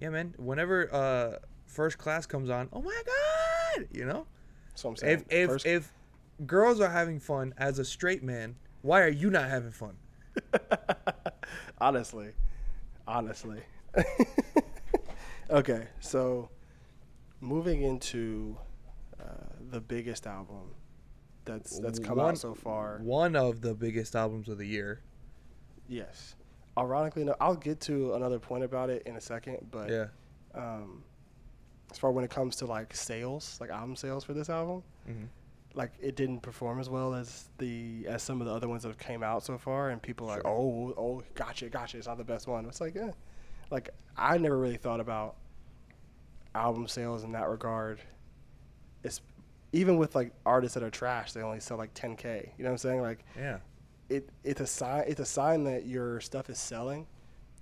[0.00, 0.34] Yeah, man.
[0.38, 3.02] Whenever uh first class comes on, oh my
[3.76, 4.26] god, you know.
[4.74, 5.92] So I'm saying If if first- if
[6.46, 9.96] girls are having fun as a straight man, why are you not having fun?
[11.80, 12.32] honestly,
[13.06, 13.60] honestly.
[15.50, 16.50] okay, so
[17.40, 18.56] moving into
[19.20, 19.24] uh,
[19.70, 20.74] the biggest album
[21.46, 22.98] that's that's come One- out so far.
[23.02, 25.00] One of the biggest albums of the year.
[25.88, 26.34] Yes.
[26.78, 30.06] Ironically, I'll get to another point about it in a second, but yeah.
[30.54, 31.02] um,
[31.90, 35.24] as far when it comes to like sales, like album sales for this album, hmm
[35.76, 38.88] like it didn't perform as well as the as some of the other ones that
[38.88, 42.16] have came out so far, and people are like, oh, oh, gotcha, gotcha, it's not
[42.16, 42.64] the best one.
[42.64, 43.10] It's like, eh.
[43.70, 45.36] like I never really thought about
[46.54, 48.00] album sales in that regard.
[49.72, 52.50] Even with like artists that are trash, they only sell like 10k.
[52.56, 53.00] You know what I'm saying?
[53.02, 53.58] Like Yeah.
[54.08, 57.06] it it's a sign it's a sign that your stuff is selling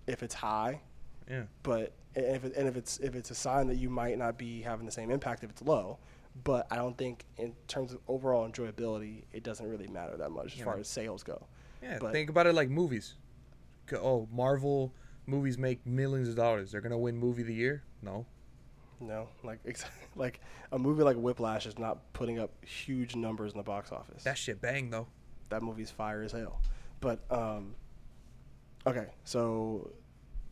[0.06, 0.80] if it's high,
[1.28, 1.44] Yeah.
[1.62, 4.38] but and if it, and if it's if it's a sign that you might not
[4.38, 5.98] be having the same impact if it's low.
[6.42, 10.46] But I don't think in terms of overall enjoyability, it doesn't really matter that much
[10.54, 11.46] as Yeah, far as sales go.
[11.82, 11.98] Yeah.
[12.00, 13.14] But- think about it like movies.
[13.92, 14.92] Oh, Marvel
[15.26, 16.72] movies make millions of dollars.
[16.72, 17.82] They're gonna win movie of the year?
[18.02, 18.26] No.
[19.06, 19.84] No, like ex-
[20.16, 20.40] like
[20.72, 24.22] a movie like Whiplash is not putting up huge numbers in the box office.
[24.24, 25.06] That shit bang though.
[25.50, 26.60] that movie's fire as hell.
[27.00, 27.74] But um,
[28.86, 29.90] okay, so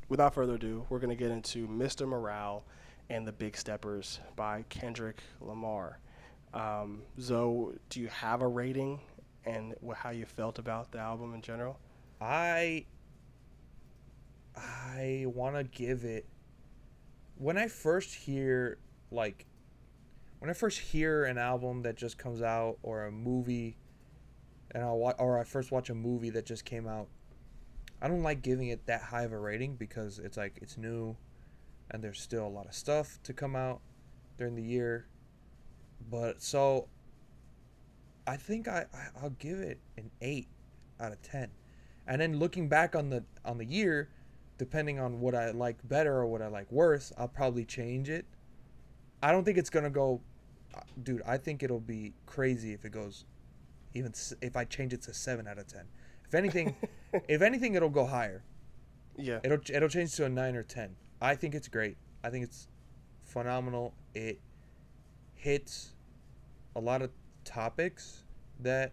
[0.09, 2.07] without further ado, we're gonna get into Mr.
[2.07, 2.65] Morale
[3.11, 5.99] and the Big Steppers by Kendrick Lamar.
[6.55, 9.01] Um, Zoe, do you have a rating
[9.47, 11.79] and wh- how you felt about the album in general?
[12.21, 12.85] I
[14.57, 16.27] I want to give it
[17.43, 18.79] when I first hear
[19.11, 19.47] like
[20.39, 23.77] when I first hear an album that just comes out or a movie
[24.71, 27.09] and I wa- or I first watch a movie that just came out
[28.01, 31.17] I don't like giving it that high of a rating because it's like it's new
[31.91, 33.81] and there's still a lot of stuff to come out
[34.39, 35.07] during the year.
[36.11, 36.89] But so
[38.27, 40.49] I think I, I I'll give it an 8
[41.01, 41.51] out of 10
[42.07, 44.11] and then looking back on the on the year
[44.63, 48.25] depending on what i like better or what i like worse i'll probably change it.
[49.21, 50.21] I don't think it's gonna go
[50.73, 53.25] uh, dude i think it'll be crazy if it goes
[53.93, 55.81] even if i change it to 7 out of 10
[56.29, 56.77] if anything
[57.27, 58.45] if anything it'll go higher.
[59.17, 61.97] Yeah, it'll it'll change to a 9 or 10 i think it's great.
[62.23, 62.69] I think it's
[63.25, 63.95] phenomenal.
[64.15, 64.39] It
[65.35, 65.95] hits
[66.77, 67.11] a lot of
[67.45, 68.23] topics
[68.61, 68.93] that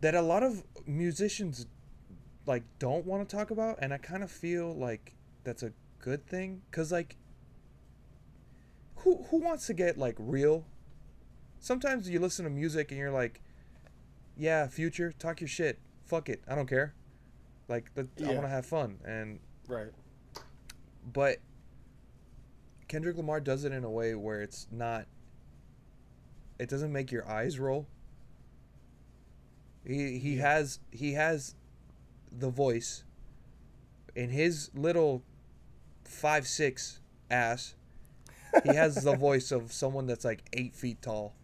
[0.00, 1.66] that a lot of musicians
[2.46, 6.26] like don't want to talk about and i kind of feel like that's a good
[6.26, 7.16] thing because like
[8.96, 10.64] who who wants to get like real
[11.58, 13.40] sometimes you listen to music and you're like,
[14.36, 15.78] yeah, future, talk your shit.
[16.04, 16.94] Fuck it, I don't care.
[17.68, 19.88] Like, the, I want to have fun, and Right.
[21.12, 21.38] but
[22.86, 25.06] Kendrick Lamar does it in a way where it's not.
[26.60, 27.86] It doesn't make your eyes roll.
[29.84, 30.42] He he Yeah.
[30.52, 31.54] has he has
[32.38, 33.04] the voice.
[34.14, 35.22] In his little
[36.04, 37.74] five six ass,
[38.64, 41.34] he has the voice of someone that's like eight feet tall,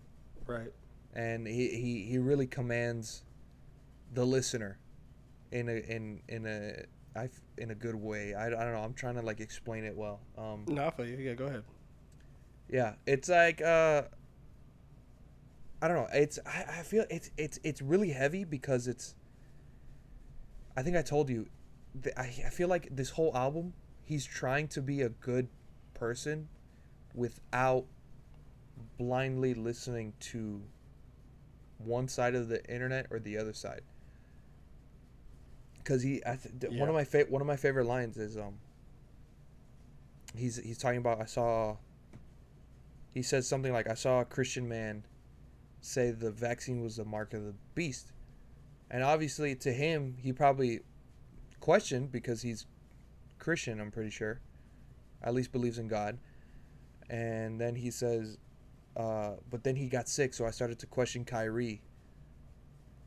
[0.46, 0.72] Right.
[1.14, 3.24] and he, he, he really commands
[4.14, 4.78] the listener
[5.50, 7.28] in a in in a I
[7.58, 8.32] in a good way.
[8.34, 8.82] I, I don't know.
[8.82, 10.20] I'm trying to like explain it well.
[10.38, 11.16] Um, No, I feel you.
[11.18, 11.64] Yeah, go ahead.
[12.70, 14.02] yeah, it's like uh,
[15.82, 16.08] I don't know.
[16.14, 19.14] It's I, I feel it's it's it's really heavy because it's.
[20.76, 21.46] I think I told you,
[22.16, 25.48] I I feel like this whole album, he's trying to be a good
[25.94, 26.48] person,
[27.14, 27.84] without
[28.98, 30.62] blindly listening to
[31.78, 33.82] one side of the internet or the other side.
[35.78, 38.36] Because he, I th- th- one of my fa- one of my favorite lines is
[38.36, 38.54] um.
[40.34, 41.76] He's he's talking about I saw.
[43.12, 45.04] He says something like I saw a Christian man,
[45.82, 48.12] say the vaccine was the mark of the beast,
[48.92, 50.80] and obviously to him he probably
[51.58, 52.66] questioned because he's
[53.38, 53.80] Christian.
[53.80, 54.40] I'm pretty sure,
[55.22, 56.18] at least believes in God,
[57.10, 58.38] and then he says,
[58.96, 61.82] uh, but then he got sick, so I started to question Kyrie.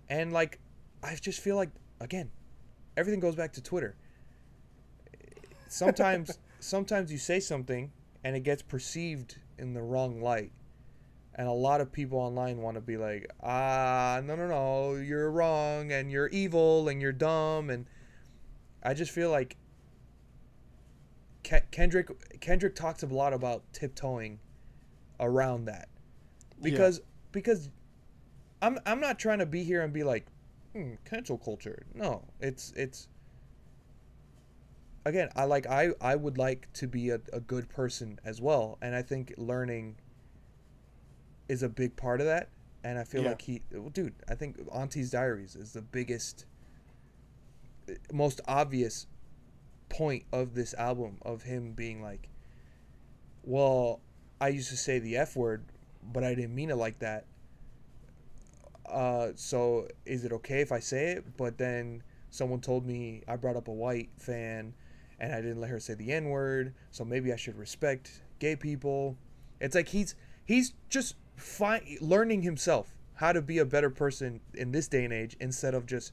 [0.09, 0.59] And like,
[1.03, 1.69] I just feel like
[1.99, 2.31] again,
[2.97, 3.95] everything goes back to Twitter.
[5.67, 7.91] Sometimes, sometimes you say something
[8.23, 10.51] and it gets perceived in the wrong light,
[11.35, 15.29] and a lot of people online want to be like, ah, no, no, no, you're
[15.29, 17.85] wrong and you're evil and you're dumb, and
[18.81, 19.57] I just feel like
[21.43, 24.39] Ke- Kendrick Kendrick talks a lot about tiptoeing
[25.19, 25.89] around that.
[26.61, 27.69] Because because
[28.61, 30.27] I'm I'm not trying to be here and be like
[30.73, 31.85] hmm, cancel culture.
[31.93, 33.09] No, it's it's
[35.05, 38.77] again I like I I would like to be a, a good person as well,
[38.81, 39.97] and I think learning
[41.47, 42.49] is a big part of that.
[42.83, 43.29] And I feel Yeah.
[43.29, 46.45] like he, well, dude, I think Auntie's Diaries is the biggest,
[48.11, 49.07] most obvious
[49.89, 52.29] point of this album of him being like,
[53.43, 54.01] well,
[54.41, 55.63] I used to say the F word,
[56.03, 57.25] but I didn't mean it like that.
[58.85, 61.37] Uh, so is it okay if I say it?
[61.37, 64.73] But then someone told me I brought up a white fan
[65.19, 68.55] and I didn't let her say the N word, so maybe I should respect gay
[68.55, 69.17] people.
[69.59, 74.71] It's like he's he's just fi- learning himself how to be a better person in
[74.71, 76.11] this day and age instead of just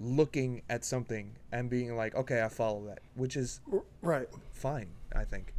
[0.00, 3.60] looking at something and being like, okay, I follow that, which is
[4.02, 4.28] Right.
[4.52, 5.54] fine, I think.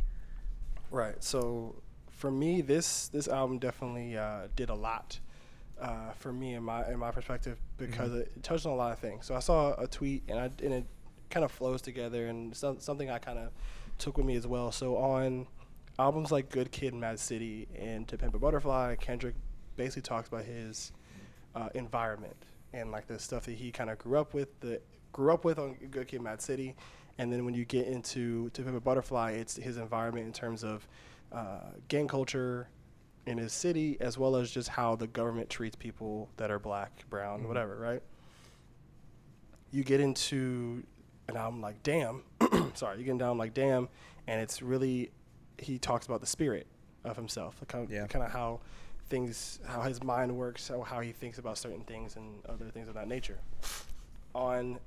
[0.91, 1.21] Right.
[1.23, 1.75] So
[2.09, 5.19] for me, this this album definitely uh, did a lot
[5.79, 8.99] uh, for me in my in my perspective because it touched on a lot of
[8.99, 9.25] things.
[9.25, 10.85] So I saw a tweet and I and it
[11.29, 13.51] kind of flows together and some, something I kind of
[13.97, 14.71] took with me as well.
[14.71, 15.47] So on
[15.99, 19.35] albums like Good Kid, Mad City, and To Pimp a Butterfly, Kendrick
[19.75, 20.91] basically talks about his
[21.55, 22.35] uh, environment
[22.73, 24.81] and like the stuff that he kind of grew up with, the
[25.13, 26.75] grew up with on Good Kid, Mad City,
[27.17, 30.63] and then when you get into To Pimp a Butterfly, it's his environment in terms
[30.63, 30.87] of
[31.31, 32.67] uh, gang culture
[33.25, 36.91] in his city, as well as just how the government treats people that are black,
[37.09, 37.47] brown, Mhm.
[37.47, 38.03] whatever, right?
[39.71, 40.83] You get into
[41.27, 42.23] and I'm like Damn,
[42.75, 43.89] sorry, you get album like Damn,
[44.27, 45.11] and it's really
[45.59, 46.67] he talks about the spirit
[47.03, 48.07] of himself, like kind of, Yeah.
[48.07, 48.59] kind of how
[49.09, 52.87] things, how his mind works, how, how he thinks about certain things and other things
[52.87, 53.37] of that nature.
[54.33, 54.79] On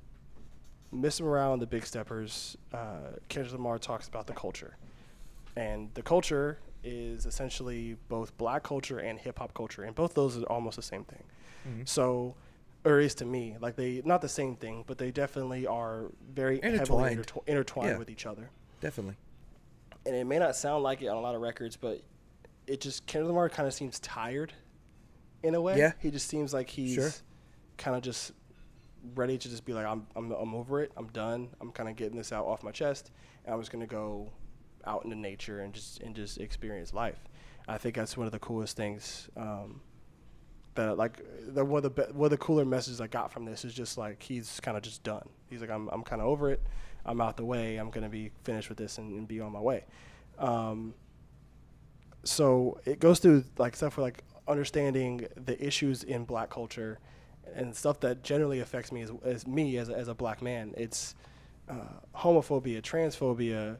[0.93, 1.21] Mr.
[1.21, 4.75] Morale and the Big Steppers, uh, Kendrick Lamar talks about the culture,
[5.55, 10.37] and the culture is essentially both black culture and hip hop culture, and both those
[10.37, 11.23] are almost the same thing.
[11.67, 11.81] Mm-hmm.
[11.85, 12.35] So,
[12.85, 16.05] or at least to me, like they not the same thing, but they definitely are
[16.33, 16.73] very heavily
[17.13, 17.19] Intertwined.
[17.25, 17.97] intertw- intertwined Yeah.
[17.97, 18.49] with each other.
[18.81, 19.15] Definitely.
[20.05, 22.01] And it may not sound like it on a lot of records, but
[22.67, 24.53] it just Kendrick Lamar kind of seems tired
[25.43, 25.77] in a way.
[25.77, 25.91] Yeah.
[25.99, 27.11] he just seems like he's Sure.
[27.77, 28.31] kind of just
[29.15, 30.91] ready to just be like, I'm, I'm, I'm over it.
[30.97, 31.49] I'm done.
[31.61, 33.11] I'm kind of getting this out off my chest,
[33.45, 34.31] and I'm just gonna go
[34.85, 37.19] out into nature and just and just experience life.
[37.67, 39.29] I think that's one of the coolest things.
[39.37, 39.81] Um,
[40.75, 43.45] that like the one of the be- one of the cooler messages I got from
[43.45, 45.27] this is just like he's kind of just done.
[45.49, 46.61] He's like I'm I'm kind of over it.
[47.05, 47.77] I'm out the way.
[47.77, 49.85] I'm gonna be finished with this and, and be on my way.
[50.37, 50.93] Um,
[52.23, 56.99] so it goes through like stuff for like understanding the issues in black culture
[57.55, 60.73] and stuff that generally affects me as, as me as a, as a black man.
[60.77, 61.15] It's
[61.69, 61.73] uh,
[62.15, 63.77] homophobia, transphobia,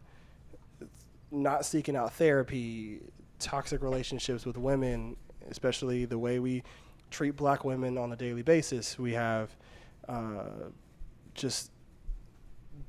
[1.32, 3.02] not seeking out therapy,
[3.40, 5.16] toxic relationships with women,
[5.50, 6.64] especially the way we
[7.12, 8.98] treat black women on a daily basis.
[8.98, 9.56] We have
[10.08, 10.70] uh,
[11.34, 11.72] just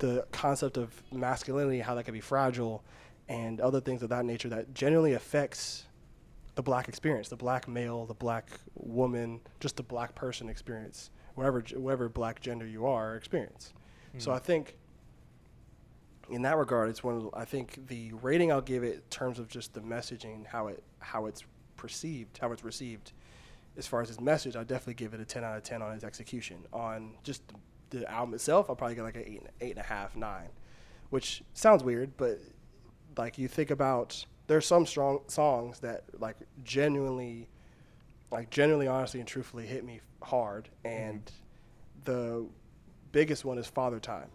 [0.01, 2.83] the concept of masculinity, how that can be fragile,
[3.29, 5.85] and other things of that nature that generally affects
[6.55, 11.63] the black experience, the black male, the black woman, just the black person experience, whatever
[11.75, 13.73] whatever black gender you are, experience.
[14.17, 14.37] So hmm.
[14.37, 14.75] I think
[16.31, 19.01] in that regard, it's one of the, I think the rating I'll give it in
[19.11, 21.43] terms of just the messaging, how it how it's
[21.77, 23.13] perceived, how it's received.
[23.77, 25.93] As far as its message, I definitely give it a ten out of ten on
[25.93, 26.57] its execution.
[26.73, 27.43] On just
[27.91, 30.49] the, album itself, I'll probably get like an eight, eight and a half, nine,
[31.09, 32.39] which sounds weird, but
[33.17, 37.47] like you think about there's some strong songs that like genuinely,
[38.31, 42.11] like genuinely, honestly, and truthfully hit me hard, and mm-hmm.
[42.11, 42.45] the
[43.11, 44.29] biggest one is Father Time.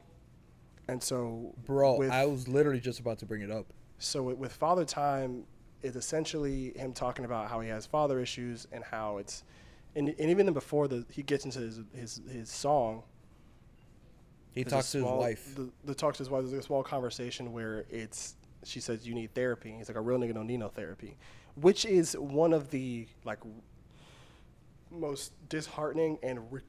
[0.88, 3.66] And so, Bro, with- I was literally just about to bring it up.
[3.98, 5.44] so with, with Father Time,
[5.82, 9.44] it's essentially him talking about how he has father issues and how it's,
[9.94, 13.02] and, and even then before the he gets into his his, his song,
[14.56, 15.54] He there's talks to his wife.
[15.54, 16.42] The, the talks to his wife.
[16.46, 19.72] There's a small conversation where it's she says you need therapy.
[19.78, 21.16] He's like a real nigga don't need no therapy,
[21.54, 23.38] which is one of the like
[24.90, 26.60] most disheartening and re-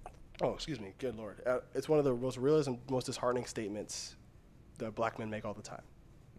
[0.42, 3.46] oh excuse me, good lord, uh, it's one of the most realist and most disheartening
[3.46, 4.16] statements
[4.80, 5.82] that black men make all the time,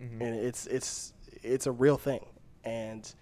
[0.01, 0.21] Mhm.
[0.21, 2.25] and it's it's it's a real thing,
[2.65, 3.13] and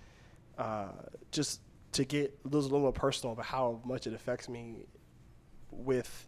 [0.59, 0.89] uh,
[1.31, 1.61] just
[1.93, 4.85] to get a little more personal about how much it affects me
[5.71, 6.26] with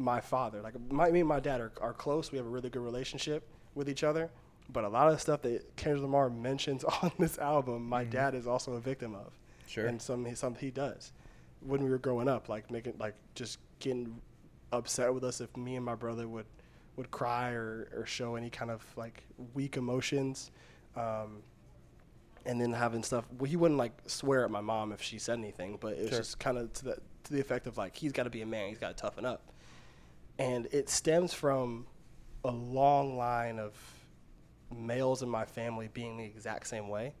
[0.00, 0.60] my father.
[0.62, 2.32] Like my, me and my dad are, are close.
[2.32, 4.30] We have a really good relationship with each other.
[4.72, 8.34] But a lot of the stuff that Kendrick Lamar mentions on this album, my dad
[8.34, 9.32] is also a victim of.
[9.66, 9.86] Sure.
[9.86, 11.12] And some some he does.
[11.60, 14.20] When we were growing up, like making like just getting
[14.72, 16.46] upset with us if me and my brother would
[16.96, 19.22] would cry or, or show any kind of like
[19.54, 20.50] weak emotions.
[20.96, 21.42] Um,
[22.46, 23.26] and then having stuff.
[23.38, 26.08] Well, he wouldn't like swear at my mom if she said anything, but it was
[26.10, 26.18] Sure.
[26.18, 28.46] just kind of to the to the effect of like he's got to be a
[28.46, 29.52] man, he's got to toughen up,
[30.40, 31.86] and it stems from
[32.44, 33.74] a long line of
[34.74, 37.14] males in my family being the exact same way.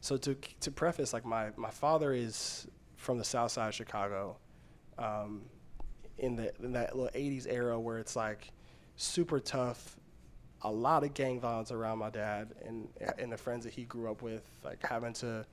[0.00, 4.36] So to to preface, like my my father is from the South Side of Chicago,
[4.98, 5.42] um,
[6.18, 8.52] in the in that little '80s era where it's like
[8.94, 9.96] super tough,
[10.62, 14.08] a lot of gang violence around my dad and and the friends that he grew
[14.08, 15.44] up with, like having to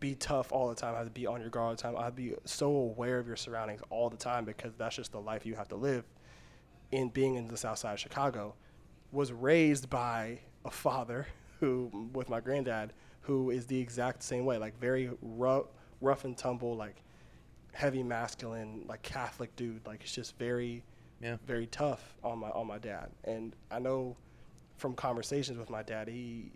[0.00, 1.96] be tough all the time, have to be on your guard all the time.
[1.96, 5.46] I'd be so aware of your surroundings all the time because that's just the life
[5.46, 6.04] you have to live
[6.92, 8.54] in being in the South Side of Chicago.
[9.12, 11.26] Was raised by a father
[11.60, 15.66] who, with my granddad, who is the exact same way, like very rough,
[16.00, 17.02] rough and tumble, like
[17.72, 19.86] heavy masculine, like Catholic dude.
[19.86, 20.82] Like it's just very
[21.20, 21.36] Yeah.
[21.46, 23.10] very tough on my on my dad.
[23.24, 24.16] And I know
[24.76, 26.52] from conversations with my dad, he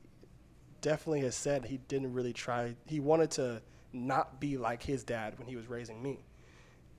[0.83, 2.75] definitely has said he didn't really try.
[2.87, 3.63] He wanted to
[3.93, 6.25] not be like his dad when he was raising me.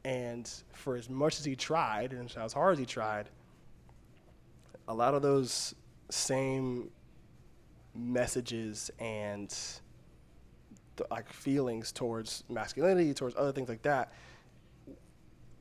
[0.04, 3.30] And for as much as he tried, and as hard as he tried,
[4.88, 5.76] a lot of those
[6.10, 6.90] same
[7.94, 9.50] messages and
[10.98, 14.12] th- like feelings towards masculinity, towards other things like that,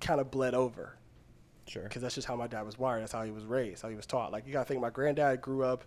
[0.01, 0.97] kind of bled over
[1.67, 1.83] Sure.
[1.83, 3.03] because that's just how my dad was wired.
[3.03, 4.33] That's how he was raised, how he was taught.
[4.33, 5.85] Like you gotta think, my granddad grew up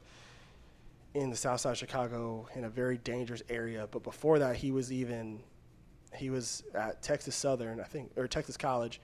[1.14, 4.72] in the South Side of Chicago in a very dangerous area, but before that, he
[4.72, 5.42] was even
[6.16, 9.02] he was at Texas Southern, I think, or Texas College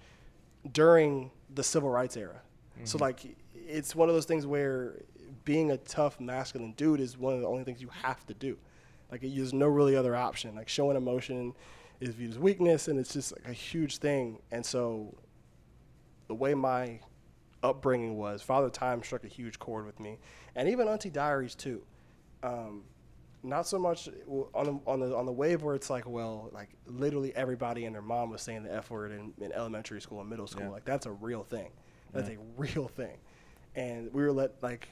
[0.71, 2.41] during the Civil Rights era.
[2.85, 3.19] So like,
[3.67, 5.03] it's one of those things where
[5.43, 8.57] being a tough masculine dude is one of the only things you have to do.
[9.11, 10.55] Like, there's no really other option.
[10.55, 11.53] Like showing emotion
[11.99, 14.39] is viewed as weakness, and it's just like a huge thing.
[14.51, 15.13] And so
[16.27, 16.99] the way my
[17.63, 20.19] upbringing was, Father Time struck a huge chord with me,
[20.55, 21.81] and even Auntie Diaries too.
[22.43, 22.83] Um,
[23.43, 24.09] not so much
[24.53, 27.95] on the, on the on the wave where it's like, well, like literally everybody and
[27.95, 30.65] their mom was saying the f word in, in elementary school and middle school.
[30.65, 30.71] Yeah.
[30.71, 31.71] Like that's a real thing.
[32.13, 33.17] That's a real thing,
[33.75, 34.89] and we were let like,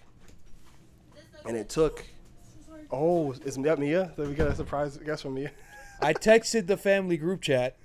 [1.45, 2.06] and it took.
[2.91, 4.14] Oh, is that Mia?
[4.16, 5.52] That we got a surprise guest from Mia.
[6.02, 7.76] I texted the family group chat.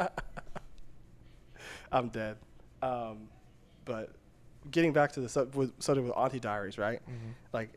[1.90, 2.36] I'm dead.
[2.82, 3.28] Um,
[3.84, 4.12] but
[4.70, 7.00] getting back to the sub- with, subject with Auntie Diaries, right?
[7.52, 7.70] Like,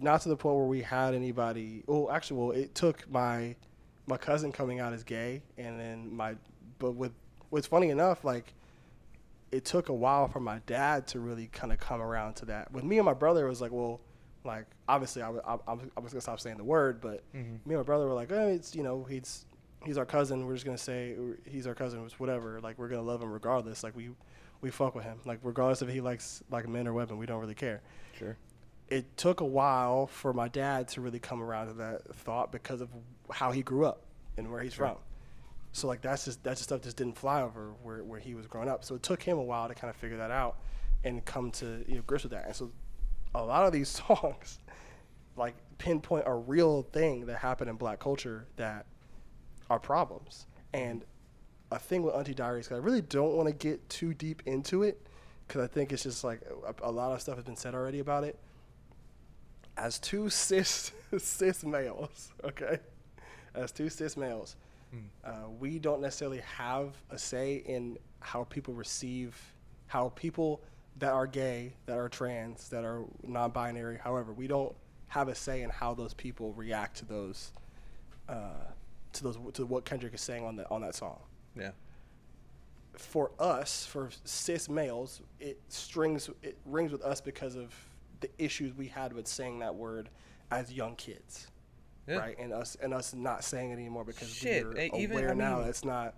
[0.00, 1.82] not to the point where we had anybody.
[1.86, 3.56] Well, actually, well, it took my
[4.06, 6.36] my cousin coming out as gay, and then my.
[6.78, 7.12] But with
[7.50, 8.52] what's funny enough, like,
[9.52, 12.72] it took a while for my dad to really kind of come around to that.
[12.72, 14.00] With me and my brother, it was like, well,
[14.44, 17.00] like obviously I, w- I, I was- I was just gonna stop saying the word,
[17.00, 17.52] but mm-hmm.
[17.52, 19.46] me and my brother were like, oh, it's you know he's
[19.84, 20.46] he's our cousin.
[20.46, 21.16] We're just gonna say
[21.46, 22.04] he's our cousin.
[22.04, 22.60] It's whatever.
[22.60, 23.82] Like we're gonna love him regardless.
[23.82, 24.10] Like we
[24.60, 25.18] we fuck with him.
[25.24, 27.80] Like regardless if he likes like men or women, we don't really care.
[28.18, 28.36] Sure.
[28.88, 32.80] It took a while for my dad to really come around to that thought because
[32.80, 32.90] of
[33.30, 34.02] how he grew up
[34.36, 34.88] and where he's Sure.
[34.88, 34.96] from.
[35.72, 38.46] So like that's just that's just stuff just didn't fly over where, where he was
[38.46, 38.84] growing up.
[38.84, 40.58] So it took him a while to kind of figure that out
[41.02, 42.46] and come to you know grips with that.
[42.46, 42.70] And so
[43.34, 44.58] a lot of these songs
[45.36, 48.86] like pinpoint a real thing that happened in black culture that
[49.68, 50.46] are problems.
[50.72, 51.04] And
[51.72, 54.82] a thing with Auntie Diaries, 'cause I really don't want to get too deep into
[54.84, 55.04] it
[55.48, 57.98] because I think it's just like a, a lot of stuff has been said already
[57.98, 58.38] about it.
[59.76, 62.78] As two cis cis males, okay,
[63.54, 64.56] as two cis males,
[65.24, 69.36] uh, we don't necessarily have a say in how people receive,
[69.86, 70.60] how people
[70.98, 74.74] that are gay, that are trans, that are non-binary, however, we don't
[75.08, 77.52] have a say in how those people react to those,
[78.28, 78.50] uh,
[79.12, 81.18] to those to what Kendrick is saying on that on that song.
[81.56, 81.70] Yeah.
[82.96, 87.74] for us, for cis males, it strings it rings with us because of
[88.20, 90.08] the issues we had with saying that word
[90.50, 91.48] as young kids,
[92.06, 92.16] Yeah.
[92.16, 92.38] right?
[92.38, 95.34] And us and us not saying it anymore because Shit, we're eh, even- aware I
[95.34, 96.14] now mean- it's not.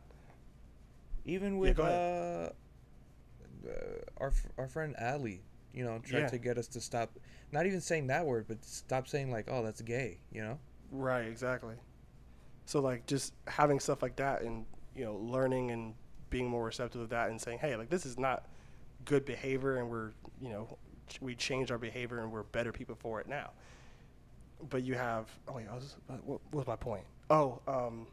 [1.24, 2.52] Even with go uh,
[3.68, 3.72] uh,
[4.18, 5.42] our our friend Ali,
[5.72, 6.28] you know, tried Yeah.
[6.28, 7.18] to get us to stop,
[7.52, 10.58] not even saying that word, but stop saying like, oh, that's gay, you know.
[10.92, 11.74] Right, exactly.
[12.64, 15.94] So like just having stuff like that and you know learning and
[16.30, 18.46] being more receptive of that and saying, hey, like this is not
[19.04, 20.78] good behavior and we're you know
[21.20, 23.50] we changed our behavior and we're better people for it now.
[24.70, 27.04] But you have oh wait, I was, uh, what what was my point?
[27.28, 28.06] Oh, um,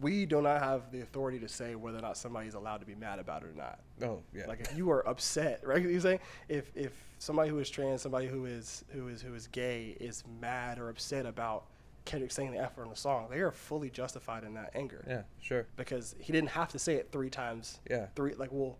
[0.00, 2.94] we do not have the authority to say whether or not somebody's allowed to be
[2.94, 3.80] mad about it or not.
[4.02, 4.46] Oh yeah.
[4.46, 5.82] Like if you are upset, right?
[5.82, 9.46] You saying if if somebody who is trans, somebody who is who is who is
[9.48, 11.66] gay is mad or upset about
[12.04, 15.04] Kendrick saying the F word in the song, they are fully justified in that anger.
[15.06, 15.22] yeah.
[15.40, 15.66] Sure.
[15.76, 17.80] Because he didn't have to say it three times.
[17.88, 18.06] Yeah.
[18.16, 18.78] Three like well,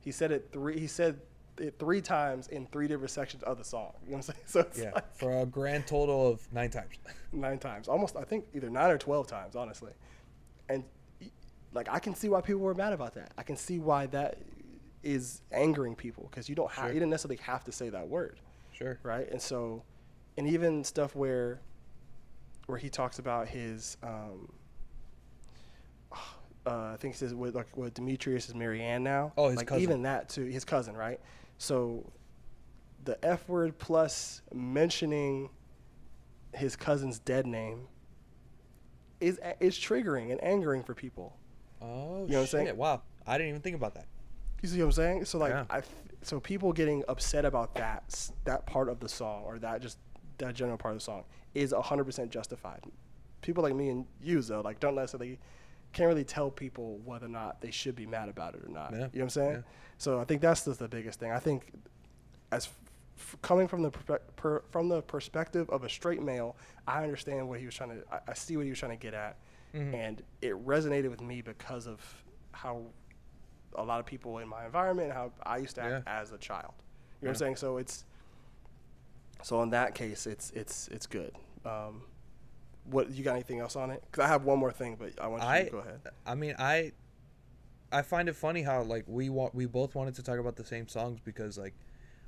[0.00, 0.78] he said it three.
[0.78, 1.20] He said
[1.58, 3.92] it three times in three different sections of the song.
[4.04, 4.38] You know what I'm saying?
[4.46, 4.90] So it's Yeah.
[4.94, 6.94] like For a grand total of nine times.
[7.32, 9.92] nine times, almost I think either nine or twelve times, honestly.
[10.68, 10.84] And
[11.72, 13.32] like I can see why people were mad about that.
[13.38, 14.38] I can see why that
[15.02, 16.88] is angering people because you don't have Sure.
[16.88, 18.40] you didn't necessarily have to say that word,
[18.72, 18.98] Sure.
[19.02, 19.30] right?
[19.30, 19.82] And so,
[20.36, 21.60] and even stuff where
[22.66, 23.96] where he talks about his.
[24.02, 24.50] Um,
[26.66, 29.32] uh, I think he says with like with Demetrius is Marianne now.
[29.36, 29.82] Oh, his like cousin.
[29.82, 31.20] even that too, his cousin, right?
[31.58, 32.12] So,
[33.04, 35.50] the F word plus mentioning
[36.54, 37.88] his cousin's dead name
[39.20, 41.36] is is triggering and angering for people.
[41.80, 42.76] Oh You know what I'm saying?
[42.76, 44.06] Wow, I didn't even think about that.
[44.62, 45.24] You see what I'm saying?
[45.26, 45.64] So like, Yeah.
[45.70, 45.82] I
[46.22, 49.98] so people getting upset about that that part of the song or that just
[50.38, 52.80] that general part of the song is 100% justified.
[53.40, 55.38] People like me and you though like don't necessarily
[55.92, 58.90] can't really tell people whether or not they should be mad about it or not.
[58.92, 58.96] Yeah.
[58.96, 59.52] You know what I'm saying?
[59.52, 59.60] Yeah.
[59.98, 61.30] So I think that's just the biggest thing.
[61.32, 61.72] I think
[62.52, 62.68] as
[63.18, 66.54] f- coming from the perpe- per, from the perspective of a straight male,
[66.86, 68.02] I understand what he was trying to.
[68.12, 69.36] I, I see what he was trying to get at,
[69.74, 69.94] Mhm.
[69.94, 72.00] and it resonated with me because of
[72.52, 72.82] how
[73.74, 76.20] a lot of people in my environment, how I used to act Yeah.
[76.20, 76.72] as a child.
[77.20, 77.56] You know what I'm saying?
[77.56, 78.04] So it's
[79.42, 81.32] so in that case, it's it's it's good.
[81.64, 82.02] Um,
[82.90, 84.02] what you got anything else on it?
[84.10, 86.00] Because I have one more thing, but I want you I to go ahead.
[86.26, 86.92] I mean, I
[87.92, 90.64] I find it funny how like we want we both wanted to talk about the
[90.64, 91.74] same songs because like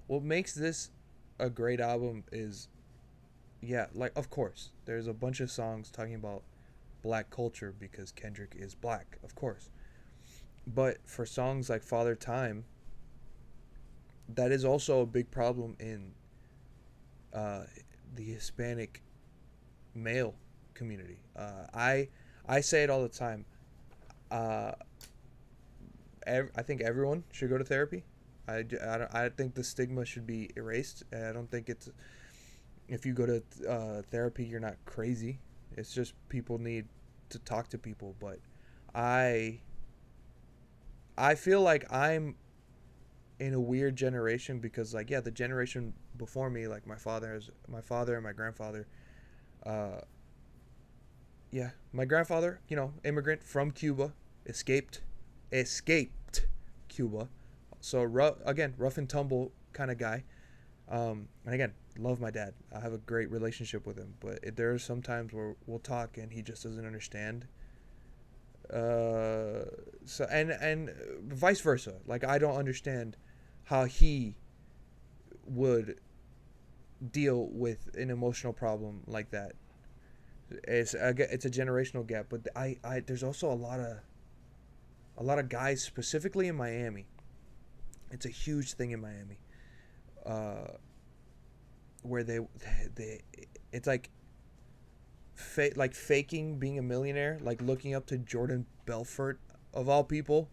[0.07, 0.91] what makes this
[1.39, 2.69] a great album is
[3.61, 6.43] yeah, like of course, there's a bunch of songs talking about
[7.03, 9.71] black culture because Kendrick is black, of course.
[10.67, 12.65] But for songs like Father Time,
[14.29, 16.13] that is also a big problem in
[17.33, 17.65] uh,
[18.15, 19.03] the Hispanic
[19.95, 20.35] male
[20.79, 21.19] community.
[21.37, 22.09] Uh, I
[22.49, 23.45] I say it all the time.
[24.31, 24.73] Uh,
[26.27, 28.05] ev- I think everyone should go to therapy.
[28.47, 31.03] I, I, I think the stigma should be erased.
[31.13, 31.91] I don't think it's
[32.89, 35.39] if you go to uh, therapy, you're not crazy.
[35.77, 36.87] It's just people need
[37.29, 38.15] to talk to people.
[38.19, 38.39] But
[38.95, 39.61] I
[41.19, 42.37] I feel like I'm
[43.39, 47.81] in a weird generation because like yeah, the generation before me, like my father my
[47.83, 48.87] father and my grandfather,
[49.67, 50.01] uh,
[51.51, 54.13] yeah, my grandfather, you know, immigrant from Cuba,
[54.47, 55.01] escaped,
[55.53, 56.47] escaped
[56.89, 57.29] Cuba,
[57.81, 60.25] so rough again, rough and tumble kind of guy,
[60.91, 62.55] um, and again, love my dad.
[62.75, 65.79] I have a great relationship with him, but it, there are some times where we'll
[65.79, 67.47] talk and he just doesn't understand.
[68.73, 69.65] Uh,
[70.05, 70.91] so and and
[71.23, 71.95] vice versa.
[72.07, 73.17] Like I don't understand
[73.65, 74.37] how he
[75.47, 75.99] would
[77.11, 79.53] deal with an emotional problem like that.
[80.51, 83.99] It's a, it's a generational gap, but I, I there's also a lot of
[85.19, 87.07] a lot of guys specifically in Miami.
[88.11, 89.39] It's a huge thing in Miami.
[90.25, 90.73] Uh,
[92.03, 92.39] where they
[92.95, 93.23] they
[93.73, 94.11] it's like
[95.35, 99.39] fa- like faking being a millionaire, like looking up to Jordan Belfort
[99.75, 100.49] of all people.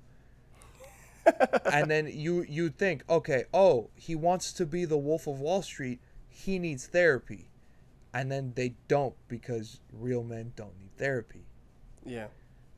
[1.71, 5.61] and then you you think, okay, oh, he wants to be the Wolf of Wall
[5.61, 5.99] Street.
[6.27, 7.49] He needs therapy,
[8.15, 11.43] and then they don't because real men don't need therapy.
[12.05, 12.27] Yeah.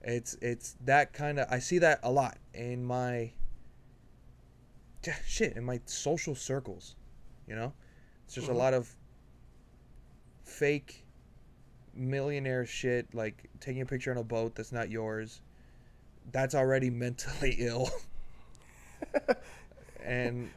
[0.01, 3.31] It's it's that kind of I see that a lot in my
[5.25, 6.95] shit in my social circles,
[7.47, 7.71] you know.
[8.25, 8.55] It's just Mhm.
[8.55, 8.93] a lot of
[10.43, 11.05] fake
[11.93, 15.41] millionaire shit like taking a picture on a boat that's not yours.
[16.31, 17.89] That's already mentally ill.
[20.03, 20.49] and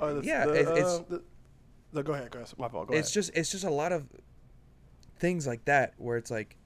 [0.00, 1.22] Oh, the, yeah, the, it- it's uh, the,
[1.92, 2.52] the, go ahead, ahead.
[2.58, 2.88] My fault.
[2.88, 3.14] Go it's ahead.
[3.14, 4.06] just it's just a lot of
[5.18, 6.56] things like that where it's like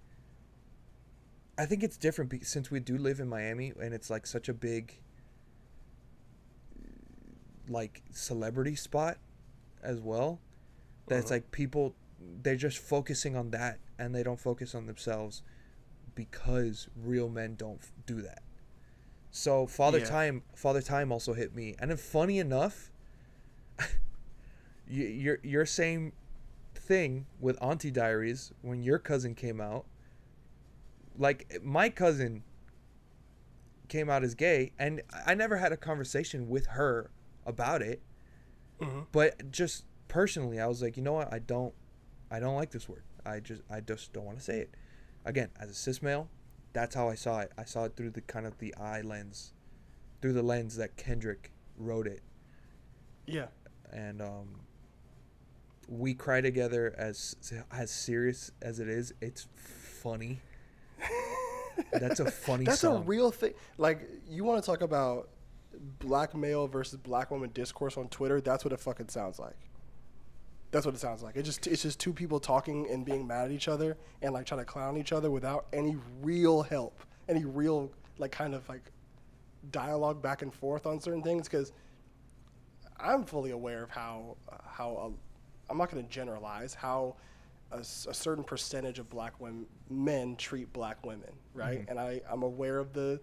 [1.58, 4.48] I think it's different be- since we do live in Miami and it's like such
[4.48, 4.98] a big
[7.68, 9.18] like celebrity spot
[9.82, 10.40] as well
[11.06, 11.30] that it's Mhm.
[11.32, 11.94] like people
[12.42, 15.42] they're just focusing on that and they don't focus on themselves
[16.14, 18.42] because real men don't f- do that.
[19.30, 20.04] So Father Yeah.
[20.04, 22.90] Time Father Time also hit me and then funny enough
[24.88, 26.12] your your same
[26.74, 29.86] thing with Auntie Diaries when your cousin came out.
[31.16, 32.42] Like my cousin
[33.88, 37.10] came out as gay, and I never had a conversation with her
[37.44, 38.00] about it.
[38.80, 39.06] Mhm.
[39.12, 41.32] But just personally, I was like, you know what?
[41.32, 41.74] I don't,
[42.30, 43.02] I don't like this word.
[43.24, 44.74] I just, I just don't want to say it.
[45.24, 46.28] Again, as a cis male,
[46.72, 47.52] that's how I saw it.
[47.58, 49.52] I saw it through the kind of the eye lens,
[50.20, 52.22] through the lens that Kendrick wrote it
[53.26, 53.46] yeah.
[53.92, 54.60] and um,
[55.92, 57.36] we cry together as
[57.70, 59.12] as serious as it is.
[59.20, 60.40] It's funny.
[61.92, 62.96] That's a funny That's song.
[62.96, 63.52] a real thing.
[63.76, 65.28] Like you want to talk about
[65.98, 68.40] black male versus black woman discourse on Twitter?
[68.40, 69.56] That's what it fucking sounds like.
[70.70, 71.36] That's what it sounds like.
[71.36, 74.46] It just it's just two people talking and being mad at each other and like
[74.46, 78.82] trying to clown each other without any real help, any real like kind of like
[79.70, 81.48] dialogue back and forth on certain things.
[81.48, 81.72] Because
[82.98, 85.31] I'm fully aware of how how uh,
[85.72, 87.16] I'm not going to generalize how
[87.72, 91.80] a certain percentage of black women men treat black women, right?
[91.80, 91.90] Mm-hmm.
[91.90, 93.18] And I I'm aware of the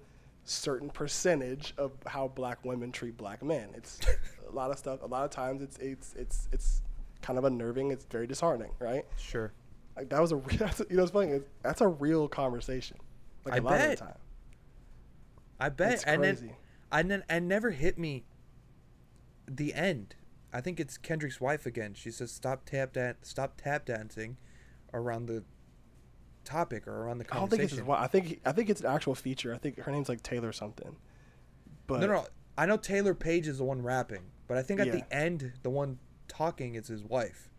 [0.46, 3.70] certain percentage of how black women treat black men.
[3.76, 4.00] It's
[4.50, 5.04] a lot of stuff.
[5.04, 6.82] A lot of times it's it's it's it's
[7.22, 7.92] kind of unnerving.
[7.92, 9.06] It's very disheartening, right?
[9.18, 9.54] sure.
[9.96, 11.34] Like that was a re- that's, you know it's funny.
[11.34, 12.98] It's, that's a real conversation.
[13.46, 13.90] Like I a lot of bet.
[14.00, 14.18] the time.
[15.60, 15.94] I bet.
[15.94, 16.54] It's and then, crazy.
[16.92, 18.26] and then, and never hit me.
[19.48, 20.16] The end.
[20.52, 21.94] I think it's Kendrick's wife again.
[21.94, 24.38] She says, "Stop tap dan- stop tap dancing,
[24.94, 25.44] around the
[26.44, 28.02] topic or around the I don't think it's conversation." his wife.
[28.02, 29.54] I think I think it's an actual feature.
[29.54, 30.96] I think her name's like Taylour something.
[31.88, 32.28] But no, no,
[32.58, 34.94] I know Taylour Paige is the one rapping, but I think at Yeah.
[34.98, 37.50] the end, the one talking is his wife.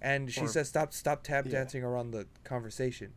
[0.00, 1.52] And she Or- says, "Stop, stop tap yeah.
[1.52, 3.14] dancing around the conversation."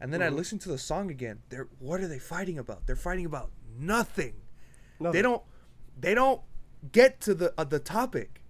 [0.00, 0.34] And then I Mhm.
[0.34, 1.42] listen to the song again.
[1.48, 2.86] They're what are they fighting about?
[2.86, 4.42] They're fighting about nothing.
[5.00, 5.42] no, They don't,
[5.98, 6.42] they don't
[6.92, 8.42] get to the uh, the topic.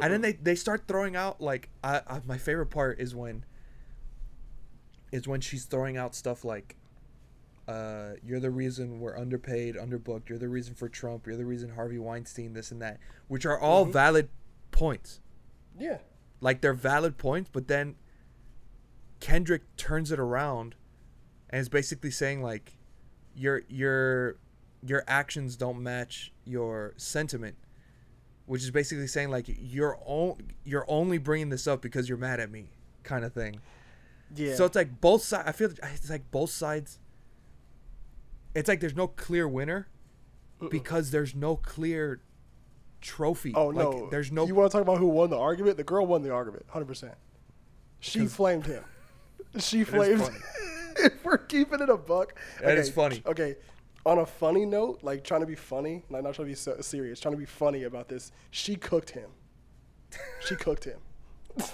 [0.00, 3.44] And then they, they start throwing out like I, I my favorite part is when
[5.12, 6.76] is when she's throwing out stuff like
[7.68, 10.28] uh, you're the reason we're underpaid, underbooked.
[10.28, 11.26] You're the reason for Trump.
[11.26, 13.92] You're the reason Harvey Weinstein, this and that, which are all Mhm.
[13.92, 14.28] valid
[14.70, 15.20] points.
[15.78, 15.98] Yeah.
[16.40, 17.94] Like they're valid points, but then
[19.20, 20.74] Kendrick turns it around
[21.50, 22.76] and is basically saying like
[23.36, 24.36] your your
[24.84, 27.56] your actions don't match your sentiment,
[28.46, 32.40] which is basically saying like you're on, you're only bringing this up because you're mad
[32.40, 32.70] at me,
[33.02, 33.60] kind of thing.
[34.34, 34.54] Yeah.
[34.56, 35.48] So it's like both sides.
[35.48, 36.98] I feel it's like both sides.
[38.54, 39.88] It's like there's no clear winner
[40.60, 40.70] Mm-mm.
[40.70, 42.20] because there's no clear
[43.00, 43.52] trophy.
[43.54, 44.08] Oh Like, no!
[44.10, 44.46] there's no.
[44.46, 45.76] You want to talk about who won the argument?
[45.76, 47.14] The girl won the argument, hundred percent.
[48.00, 48.84] she flamed him.
[49.58, 50.30] She flamed.
[50.96, 53.22] if we're keeping it a buck, That is funny.
[53.26, 53.56] Okay,
[54.04, 56.76] on a funny note, like trying to be funny, like not trying to be so
[56.80, 58.32] serious, trying to be funny about this.
[58.50, 59.30] She cooked him.
[60.46, 60.98] She cooked him.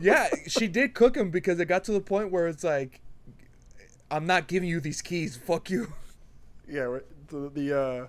[0.00, 3.00] yeah, she did cook him because it got to the point where it's like,
[4.10, 5.36] I'm not giving you these keys.
[5.36, 5.92] Fuck you.
[6.68, 8.06] Yeah, the the uh,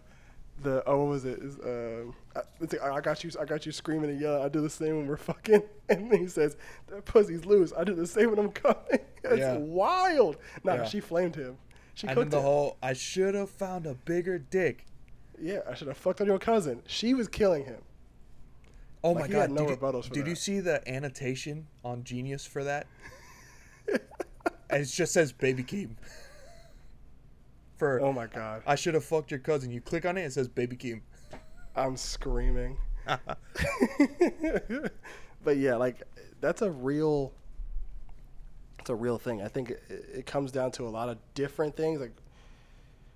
[0.61, 1.39] the oh what was it?
[1.39, 2.05] Is, uh,
[2.35, 4.43] I, it's like, I got you, I got you screaming and yelling.
[4.43, 6.55] I do the same when we're fucking, and then he says,
[6.87, 8.77] "That pussy's loose." I do the same when I'm coming.
[9.27, 9.57] It's Yeah.
[9.57, 10.37] wild.
[10.63, 10.83] Nah, Yeah.
[10.83, 11.57] she flamed him.
[11.95, 12.43] She and then the him.
[12.43, 14.85] whole, I should have found a bigger dick.
[15.41, 16.83] yeah, I should have fucked on your cousin.
[16.87, 17.81] She was killing him.
[19.03, 19.49] Oh Like, my god!
[19.51, 22.87] no did you, rebuttals for did you see the annotation on Genius for that?
[23.87, 25.91] and it just says "Baby Keem."
[27.77, 29.71] for Oh my god, I should have fucked your cousin.
[29.71, 31.01] You click on it, it says "Baby Keem."
[31.75, 32.77] I'm screaming.
[35.43, 36.01] but yeah, like
[36.41, 37.31] that's a real
[38.85, 39.41] it's a real thing.
[39.41, 42.13] I think it, it comes down to a lot of different things, like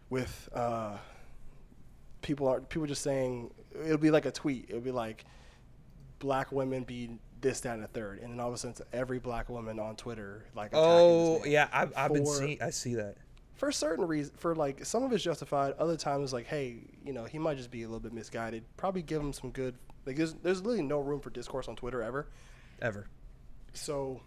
[0.10, 0.98] with uh,
[2.24, 3.52] people are people just saying
[3.86, 4.66] it'll be like a tweet.
[4.68, 5.26] It'll be like
[6.18, 9.20] black women be this, that, and a third, and then all of a sudden, every
[9.20, 12.60] black woman on Twitter like Oh yeah, I've, I've been seeing.
[12.64, 13.18] I see that.
[13.54, 14.36] for certain reasons.
[14.40, 15.76] For like some of it's justified.
[15.78, 18.64] Other times, like hey, you know, he might just be a little bit misguided.
[18.76, 19.76] Probably give him some good.
[20.08, 22.26] Like there's there's really no room for discourse on Twitter ever.
[22.82, 23.06] Ever.
[23.74, 24.22] So,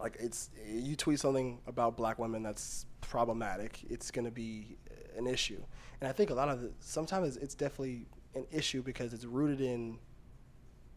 [0.00, 4.76] like, it's you tweet something about black women that's problematic, it's going to be
[5.16, 5.62] an issue.
[6.00, 9.60] And I think a lot of the, sometimes it's definitely an issue because it's rooted
[9.60, 9.98] in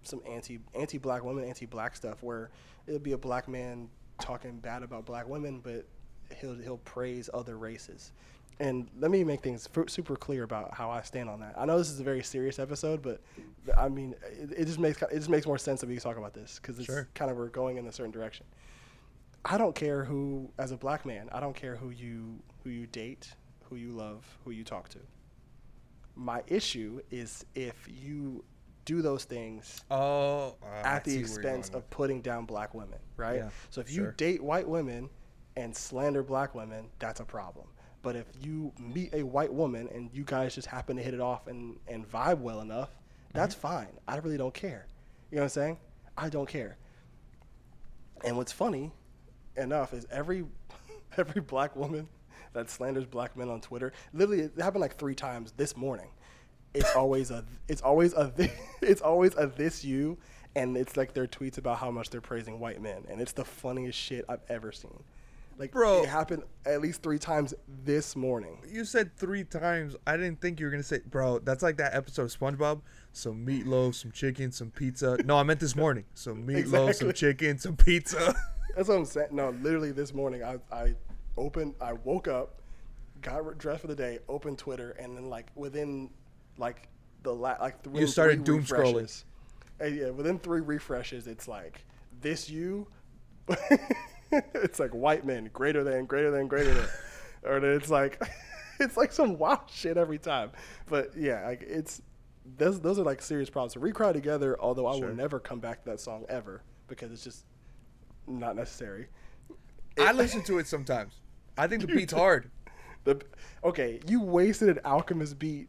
[0.03, 2.49] some anti anti black women, anti black stuff where
[2.87, 3.89] it'll be a black man
[4.19, 5.85] talking bad about black women, but
[6.39, 8.11] he'll he'll praise other races.
[8.61, 11.53] And let me make things fu- super clear about how I stand on that.
[11.57, 13.21] I know this is a very serious episode, but
[13.77, 16.33] I mean, it, it just makes it just makes more sense that we talk about
[16.33, 17.07] this because it's Sure.
[17.15, 18.45] kind of we're going in a certain direction.
[19.45, 22.87] I don't care who, as a black man, I don't care who you who you
[22.87, 23.33] date,
[23.69, 24.99] who you love, who you talk to.
[26.15, 28.43] My issue is if you
[28.85, 32.73] do those things Oh, uh, I at the where you're expense of putting down black
[32.73, 33.37] women, right?
[33.37, 35.09] Yeah, so if you date white women
[35.55, 37.67] and slander black women, that's a problem.
[38.01, 41.19] But if you meet a white woman and you guys just happen to hit it
[41.21, 42.89] off and, and vibe well enough,
[43.33, 43.61] that's Mm-hmm.
[43.61, 43.99] fine.
[44.07, 44.87] I really don't care.
[45.31, 45.77] You know what I'm saying?
[46.17, 46.77] I don't care.
[48.23, 48.91] And what's funny
[49.59, 50.45] enough is every
[51.17, 52.07] every black woman
[52.53, 56.09] that slanders black men on Twitter, literally it happened like three times this morning.
[56.73, 58.51] It's always a it's always a thi-
[58.81, 60.17] it's always a this you
[60.55, 63.45] and it's like their tweets about how much they're praising white men and it's the
[63.45, 65.03] funniest shit I've ever seen.
[65.57, 66.03] Like Bro.
[66.03, 67.53] it happened at least 3 times
[67.83, 68.59] this morning.
[68.65, 69.93] You said three times.
[70.07, 71.39] I didn't think you were gonna say, bro.
[71.39, 72.81] That's like that episode of SpongeBob.
[73.11, 75.17] Some meatloaf, some chicken, some pizza.
[75.25, 76.05] No, I meant this morning.
[76.13, 78.33] Some meatloaf, some chicken, some pizza.
[78.79, 79.27] That's what I'm saying.
[79.31, 80.95] No, literally this morning, I, I
[81.35, 82.61] opened, I woke up,
[83.21, 86.09] got dressed for the day, opened Twitter, and then like within
[86.57, 86.87] like
[87.23, 88.93] the la- like you started three doom scrolling.
[89.01, 89.25] refreshes-
[89.81, 91.83] uh, yeah, within three refreshes, it's like
[92.21, 92.87] this you.
[94.31, 96.87] it's like white men greater than greater than greater than,
[97.43, 98.21] or it's like
[98.79, 100.51] it's like some wild shit every time.
[100.87, 102.01] But yeah, like it's
[102.57, 103.73] those those are like serious problems.
[103.73, 104.55] So we cry together.
[104.57, 105.09] Although I Sure.
[105.09, 107.43] will never come back to that song ever because it's just
[108.29, 109.07] not necessary.
[109.99, 111.13] I listen to it sometimes.
[111.57, 112.49] I think the beat's hard.
[113.03, 113.21] The
[113.63, 115.67] okay, you wasted an Alchemist beat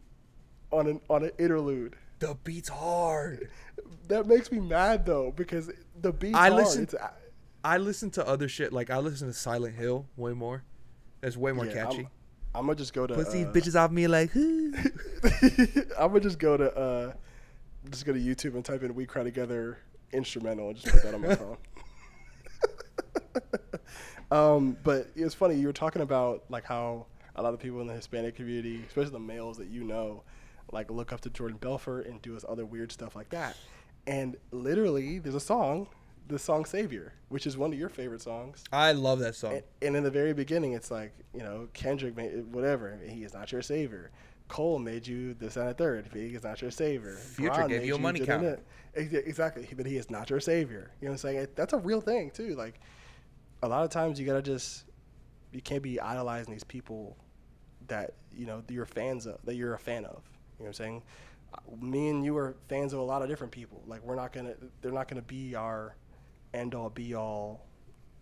[0.71, 1.95] on an on an interlude.
[2.19, 3.49] The beat's hard.
[4.07, 6.53] That makes me mad though because the beat's I hard.
[6.63, 6.95] listen- It's
[7.63, 8.73] I listen to other shit.
[8.73, 10.63] Like I listen to Silent Hill way more.
[11.21, 11.99] That's way more yeah, catchy.
[11.99, 12.07] I'm,
[12.55, 13.13] I'm gonna just go to.
[13.13, 14.31] put these uh, bitches off me like.
[15.97, 17.13] I'm gonna just go to uh,
[17.89, 19.77] just go to YouTube and type in "We Cry Together"
[20.11, 21.57] instrumental and just put that on my phone.
[24.31, 27.05] um, but it's funny you were talking about like how
[27.35, 30.23] a lot of people in the Hispanic community, especially the males that you know,
[30.71, 33.55] like look up to Jordan Belfort and do his other weird stuff like that.
[34.07, 35.87] And literally, there's a song,
[36.27, 38.63] the song "Savior," which is one of your favorite songs.
[38.71, 39.53] I love that song.
[39.53, 43.33] And, and in the very beginning, it's like, you know, Kendrick, made, whatever, he is
[43.33, 44.11] not your savior.
[44.47, 46.09] Cole made you this and a third.
[46.13, 47.15] He is not your savior.
[47.15, 48.19] Future Bron gave you a money.
[48.95, 49.65] Ex- Exactly.
[49.77, 50.91] But he is not your savior.
[50.99, 51.47] You know what I'm saying?
[51.55, 52.55] That's a real thing, too.
[52.55, 52.81] Like,
[53.61, 54.85] a lot of times you got to just,
[55.51, 57.17] you can't be idolizing these people
[57.87, 60.23] that, you know, you're fans of, that you're a fan of.
[60.57, 61.03] You know what I'm saying?
[61.81, 63.83] Me and you are fans of a lot of different people.
[63.85, 65.95] Like, we're not to, they're not to be our
[66.53, 67.65] end all be all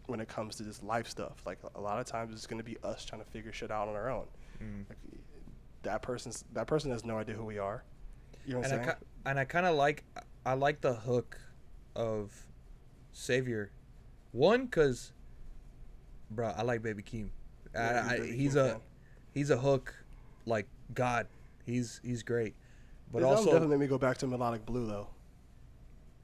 [0.08, 1.44] when it comes to this life stuff.
[1.46, 3.96] Like a lot of times, it's to be us trying to figure shit out on
[3.96, 4.26] our own.
[4.62, 4.90] Mm.
[4.90, 4.98] Like,
[5.84, 7.84] that person's that person has no idea who we are.
[8.46, 8.98] You know what and I'm I saying?
[9.00, 10.04] ki- and I kind of like
[10.46, 11.40] I like the hook
[11.96, 12.34] of
[13.12, 13.72] Savior.
[14.32, 15.14] One, cause,
[16.32, 17.30] bro, I like Baby Keem.
[17.74, 18.82] Yeah, I, I, Baby he's Keem a
[19.34, 19.94] he's a hook
[20.46, 21.28] like God.
[21.66, 22.56] He's he's great.
[23.12, 25.08] But This also, definitely made me go back to melodic blue though.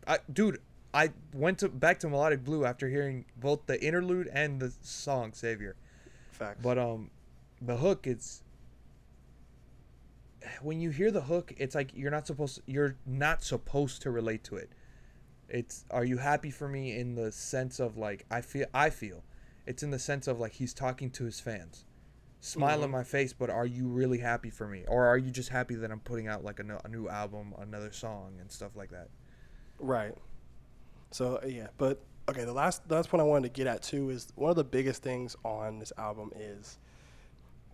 [0.07, 0.59] I, dude,
[0.95, 5.33] I went to back to Melodic Blue after hearing both the interlude and the song
[5.33, 5.75] Savior.
[6.31, 6.59] Facts.
[6.63, 7.11] But um,
[7.61, 8.43] the hook it's
[10.61, 14.45] when you hear the hook, it's like you're not supposed you're not supposed to relate
[14.45, 14.69] to it.
[15.49, 19.23] It's are you happy for me in the sense of like I feel I feel.
[19.65, 21.85] It's in the sense of like he's talking to his fans.
[22.41, 22.93] Smile in Mhm.
[22.93, 25.91] my face, but are you really happy for me, or are you just happy that
[25.91, 29.09] I'm putting out like a, no- a new album, another song, and stuff like that?
[29.79, 30.15] Right.
[31.11, 32.43] So uh, yeah, but okay.
[32.45, 34.63] The last the last point I wanted to get at too is one of the
[34.63, 36.77] biggest things on this album is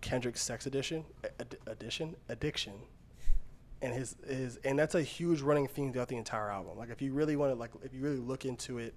[0.00, 1.04] Kendrick's sex addiction,
[1.38, 2.74] ad- addition, addiction,
[3.82, 6.78] and his his and that's a huge running theme throughout the entire album.
[6.78, 8.94] Like if you really want to like if you really look into it,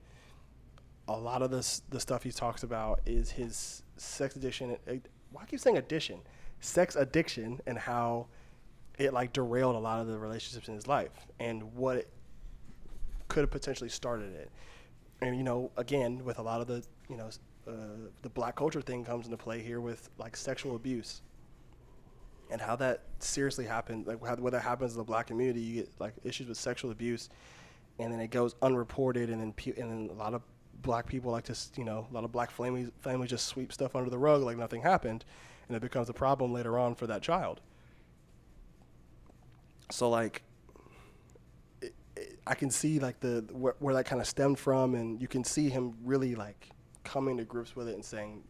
[1.08, 4.78] a lot of this the stuff he talks about is his sex addiction.
[5.32, 6.20] Why keep saying addiction?
[6.60, 8.28] Sex addiction and how
[8.98, 12.10] it like derailed a lot of the relationships in his life and what it
[13.28, 14.50] could have potentially started it.
[15.22, 17.30] And you know, again, with a lot of the you know
[17.68, 17.72] uh,
[18.22, 21.22] the black culture thing comes into play here with like sexual abuse
[22.52, 24.08] and how that seriously happens.
[24.08, 26.92] Like how, when that happens in the black community, you get like issues with sexual
[26.92, 27.30] abuse,
[28.00, 30.42] and then it goes unreported, and then pe- and then a lot of
[30.86, 33.96] black people like to you know a lot of black families families just sweep stuff
[33.96, 35.26] under the rug like nothing happened,
[35.68, 37.60] and it becomes a problem later on for that child.
[39.92, 40.44] So like
[41.82, 45.22] it, it, I can see like the where, where that kind of stemmed from, and
[45.22, 46.70] you can see him really like
[47.04, 48.44] coming to grips with it and saying,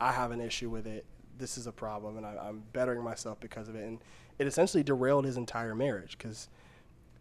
[0.00, 1.04] "I have an issue with it.
[1.38, 3.98] This is a problem, and I, I'm bettering myself because of it." And
[4.38, 6.48] it essentially derailed his entire marriage because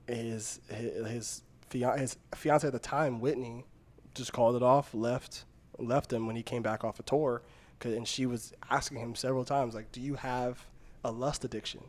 [0.08, 3.66] his his his, fian- his fiance at the time, Whitney,
[4.14, 5.46] just called it off, left
[5.78, 7.42] left him when he came back off a tour,
[7.84, 10.66] and she was asking him several times, like, "Do you have
[11.04, 11.82] a lust addiction?"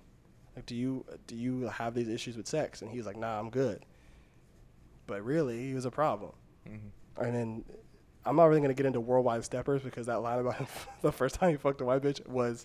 [0.56, 2.82] Like, do you do you have these issues with sex?
[2.82, 3.84] And he was like, Nah, I'm good.
[5.06, 6.32] But really, he was a problem.
[6.68, 7.24] Mm-hmm.
[7.24, 7.64] And then
[8.24, 10.66] I'm not really gonna get into worldwide steppers because that line about him
[11.02, 12.64] the first time he fucked a white bitch was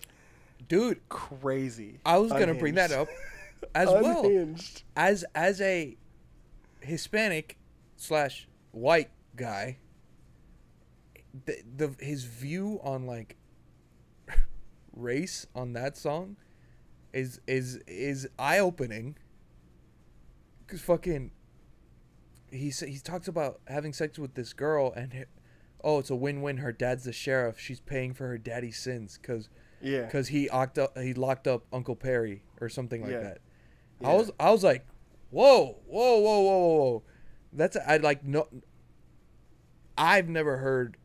[0.68, 2.00] Dude, crazy.
[2.04, 3.08] I was gonna bring that up
[3.74, 4.54] as well.
[4.96, 5.96] As as a
[6.80, 7.58] Hispanic
[7.96, 9.78] slash white guy,
[11.46, 13.36] the, the his view on like
[14.92, 16.36] race on that song
[17.12, 19.16] is is is eye opening.
[20.66, 21.30] Cause fucking,
[22.50, 25.24] he he talks about having sex with this girl and,
[25.82, 26.58] oh, it's a win win.
[26.58, 27.58] Her dad's the sheriff.
[27.58, 29.18] She's paying for her daddy's sins.
[29.22, 29.48] Cause
[29.80, 30.02] Yeah.
[30.04, 33.20] because he locked up he locked up Uncle Perry or something like Yeah.
[33.20, 33.38] that.
[34.02, 34.08] Yeah.
[34.10, 34.86] I was I was like,
[35.30, 37.02] whoa, whoa, whoa, whoa, whoa, whoa.
[37.54, 38.46] That's I like no.
[39.98, 40.96] I've never heard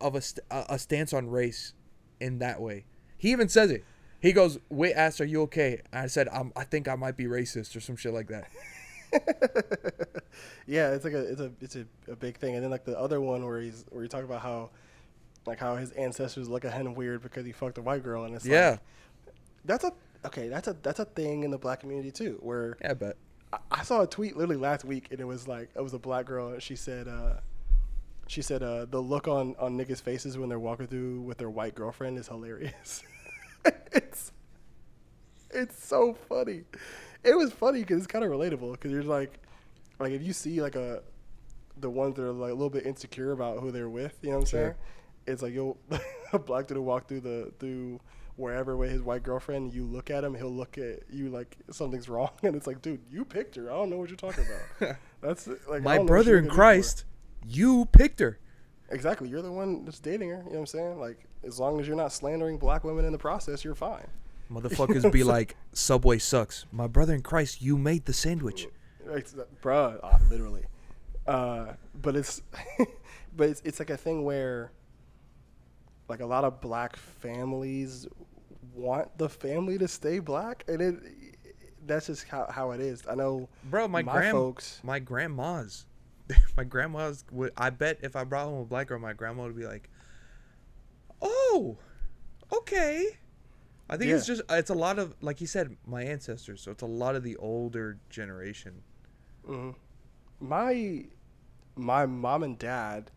[0.00, 1.72] of a st- a stance on race
[2.20, 2.84] in that way.
[3.16, 3.84] He even says it.
[4.20, 7.24] He goes, "Wait, asked, are you okay?" I said, I'm, "I think I might be
[7.24, 8.48] racist or some shit like that."
[10.66, 12.54] yeah, it's like a it's a it's a, a big thing.
[12.54, 14.70] And then like the other one where he's where you talk about how
[15.46, 18.34] like how his ancestors look at him weird because he fucked a white girl and
[18.34, 18.70] it's Yeah.
[18.70, 18.80] like
[19.64, 19.92] that's a
[20.26, 23.16] okay, that's a that's a thing in the black community too, where Yeah, but
[23.70, 26.26] I, saw a tweet literally last week, and it was like it was a black
[26.26, 27.34] girl, and she said, uh,
[28.26, 31.50] she said uh, the look on on niggas' faces when they're walking through with their
[31.50, 33.02] white girlfriend is hilarious.
[33.92, 34.32] it's
[35.50, 36.64] it's so funny.
[37.24, 38.72] It was funny because it's kind of relatable.
[38.72, 39.38] Because you're like,
[39.98, 41.02] like if you see like a
[41.80, 44.36] the ones that are like a little bit insecure about who they're with, you know
[44.36, 44.60] what I'm Sure.
[44.60, 44.74] saying?
[45.26, 45.78] It's like you'll
[46.32, 48.00] a black dude walk through the through
[48.38, 49.74] wherever with his white girlfriend.
[49.74, 53.00] You look at him, he'll look at you like something's wrong, and it's like, dude,
[53.10, 53.70] you picked her.
[53.70, 54.44] I don't know what you're talking
[54.78, 54.96] about.
[55.20, 56.72] That's like my don't know what brother in gonna do for her.
[56.72, 57.04] Christ,
[57.46, 58.38] you picked her.
[58.90, 60.36] Exactly, you're the one that's dating her.
[60.36, 60.98] You know what I'm saying?
[60.98, 64.06] Like as long as you're not slandering black women in the process, you're fine.
[64.50, 66.64] Motherfuckers be like, Subway sucks.
[66.72, 68.66] My brother in Christ, you made the sandwich.
[69.06, 70.64] It's, bruh, uh, literally.
[71.26, 72.42] Uh, but it's,
[73.36, 74.72] but it's, it's like a thing where,
[76.08, 78.06] like a lot of black families
[78.74, 80.96] want the family to stay black, and it,
[81.86, 83.04] that's just how, how it is.
[83.08, 84.80] I know, Bro, my, my grand folks.
[84.82, 85.86] my grandma's
[86.56, 89.56] my grandma's would I bet if I brought home a black girl, my grandma would
[89.56, 89.88] be like,
[91.22, 91.78] Oh,
[92.52, 93.16] okay.
[93.90, 96.82] I think it's just it's a lot of like you said, my ancestors, so it's
[96.82, 98.82] a lot of the older generation.
[99.46, 99.74] mhm.
[100.40, 101.04] My,
[101.74, 103.10] my mom and dad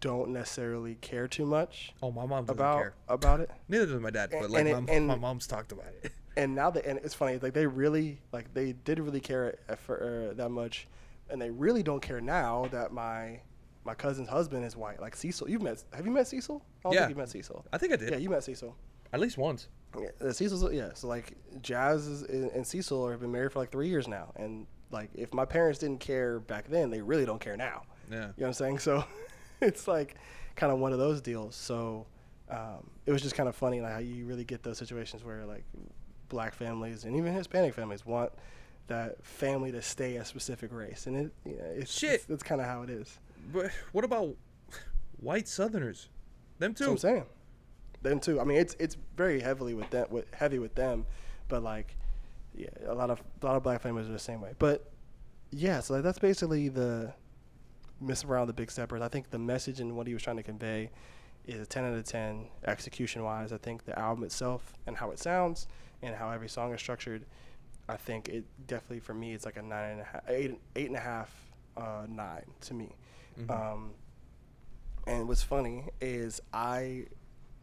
[0.00, 2.94] don't necessarily care too much Oh, my mom doesn't about care.
[3.08, 3.50] about it.
[3.68, 6.12] Neither does my dad, And- but like my, it- and- my mom's talked about it.
[6.36, 10.30] and now that and it's funny like they really like they did really care for,
[10.30, 10.86] uh, that much
[11.30, 13.40] and they really don't care now that my
[13.84, 16.92] my cousin's husband is white like cecil you've met have you met cecil i don't
[16.92, 17.00] Yeah.
[17.00, 18.10] think you met cecil I think I did.
[18.10, 18.76] yeah you met cecil
[19.12, 19.68] At least once.
[19.98, 21.32] yeah, uh, cecil's yeah so like
[21.62, 25.10] jazz is, and and cecil have been married for like three years now and like
[25.14, 28.16] if my parents didn't care back then they really don't care now Yeah.
[28.16, 28.78] you know what I'm saying?
[28.78, 29.04] So
[29.60, 30.16] it's like
[30.56, 31.54] kind of one of those deals.
[31.54, 32.06] So
[32.50, 35.44] um, it was just kind of funny like how you really get those situations where
[35.44, 35.64] like
[36.28, 38.32] black families and even Hispanic families want
[38.88, 42.14] that family to stay a specific race, and it you know, it's Shit.
[42.14, 43.18] It's, that's kind of how it is.
[43.52, 44.34] But what about
[45.20, 46.08] white Southerners?
[46.58, 46.92] Them That's what too.
[46.92, 47.24] I'm saying.
[48.02, 48.40] Them too.
[48.40, 51.06] I mean, it's it's very heavily with them, with heavy with them,
[51.48, 51.96] but like,
[52.54, 54.54] yeah, a lot of a lot of black families are the same way.
[54.58, 54.90] But
[55.50, 57.12] yeah, so that's basically the
[58.02, 58.26] Mr.
[58.26, 59.02] Morale the big steppers.
[59.02, 60.90] I think the message and what he was trying to convey
[61.46, 63.52] is a 10 out of 10 execution wise.
[63.52, 65.66] I think the album itself and how it sounds
[66.02, 67.24] and how every song is structured,
[67.88, 70.86] I think it definitely for me it's like a nine and a half, eight, eight
[70.88, 71.30] and a half,
[71.76, 72.94] uh, nine to me.
[73.40, 73.50] Mhm.
[73.50, 73.90] Um,
[75.06, 77.06] and what's funny is I,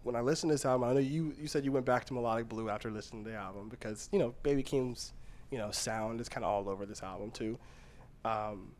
[0.03, 2.13] when I listened to this album, I know you you said you went back to
[2.13, 5.13] Melodic Blue after listening to the album because you know Baby Keem's
[5.51, 7.57] you know sound is kind of all over this album too.
[8.23, 8.71] Um,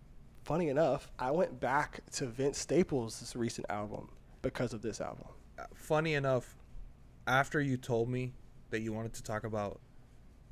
[0.45, 4.09] funny enough, I went back to Vince Staples' recent album
[4.43, 5.25] because of this album.
[5.73, 6.55] Funny enough,
[7.25, 8.33] after you told me
[8.69, 9.79] that you wanted to talk about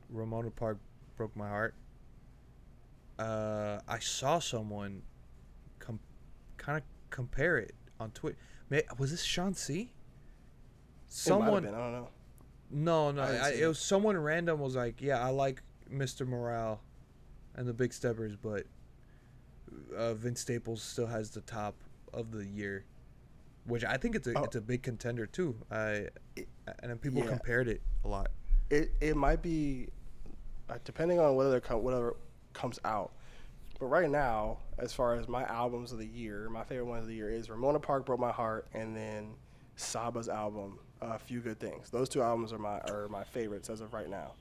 [0.09, 0.79] Ramona Park
[1.15, 1.75] broke my heart,
[3.19, 5.03] uh, I saw someone
[5.77, 5.99] com-
[6.57, 8.37] kind of compare it on Twitter.
[8.97, 9.73] Was this Shawn Cee?
[9.73, 9.91] It might have
[11.07, 12.09] Someone been, I don't know.
[12.71, 13.67] No, no, I I, it it.
[13.67, 15.61] was someone random was like, "Yeah, I like
[15.93, 16.25] Mr.
[16.27, 16.81] Morale
[17.55, 18.65] and the Big Steppers, but
[19.95, 21.75] uh, Vince Staples still has the top
[22.13, 22.85] of the year,"
[23.65, 24.43] which I think it's a Oh.
[24.43, 25.55] it's a big contender too.
[25.71, 26.47] I It-
[26.81, 27.27] and people yeah.
[27.27, 28.31] compared it a lot.
[28.69, 29.89] it it might be
[30.69, 32.15] uh, depending on whether com- whatever
[32.53, 33.11] comes out.
[33.79, 37.07] But right now, as far as my albums of the year, my favorite one of
[37.07, 39.33] the year is Ramona Park broke my heart, and then
[39.75, 41.89] Saba's album, A Few Good Things.
[41.89, 44.35] Those two albums are my are my favorites as of right now.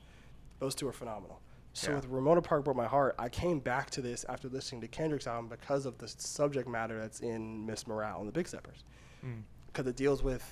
[0.59, 1.41] Those two are phenomenal.
[1.73, 1.95] So Yeah.
[1.97, 5.25] with Ramona Park broke my heart, I came back to this after listening to Kendrick's
[5.27, 7.87] album because of the subject matter that's in Mr.
[7.87, 8.83] Morale and the Big Steppers
[9.25, 9.41] Mm.
[9.67, 10.43] because it deals with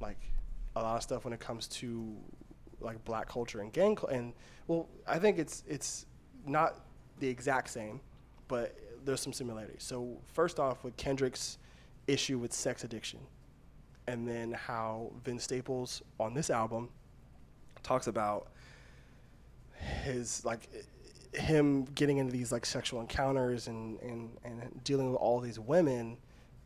[0.00, 0.18] like
[0.76, 2.16] a lot of stuff when it comes to
[2.80, 4.32] like black culture and gang cul- and
[4.68, 6.06] well i think it's it's
[6.46, 6.86] not
[7.18, 8.00] the exact same
[8.46, 11.58] but there's some similarities so first off with kendrick's
[12.06, 13.18] issue with sex addiction
[14.06, 16.88] and then how vince staples on this album
[17.82, 18.52] talks about
[20.04, 20.68] his like
[21.34, 26.16] him getting into these like sexual encounters and and, and dealing with all these women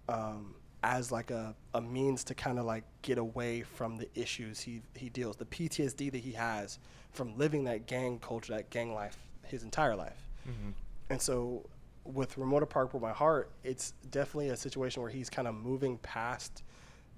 [0.09, 0.55] um,
[0.85, 4.83] as like a, a means to kind of like get away from the issues he
[4.95, 6.79] he deals the PTSD that he has
[7.13, 10.73] from living that gang culture that gang life his entire life Mhm.
[11.11, 11.65] and so
[12.05, 15.99] with Ramona Park with my heart it's definitely a situation where he's kind of moving
[15.99, 16.63] past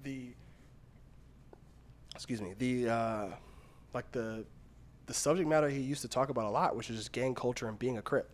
[0.03, 0.27] the
[2.13, 3.27] excuse me the uh,
[3.93, 4.45] like the
[5.05, 7.67] the subject matter he used to talk about a lot which is just gang culture
[7.67, 8.29] and being a crip.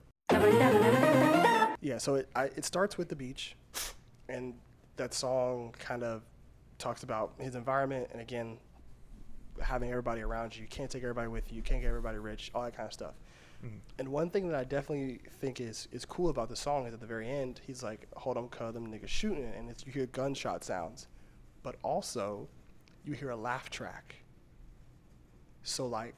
[1.82, 3.56] Yeah so it I, it starts with the beach
[4.30, 4.54] and
[4.98, 6.24] that song kind of
[6.78, 8.58] talks about his environment and again
[9.62, 10.62] having everybody around you.
[10.64, 12.94] You can't take everybody with you you can't get everybody rich all that kind of
[12.94, 13.14] stuff.
[13.64, 13.80] Mhm.
[14.00, 17.00] and one thing that i definitely think is is cool about the song is at
[17.00, 20.08] the very end he's like hold on cuz them niggas shooting and it's, you hear
[20.08, 21.08] gunshot sounds.
[21.64, 22.48] But also
[23.06, 24.16] you hear a laugh track.
[25.64, 26.16] So like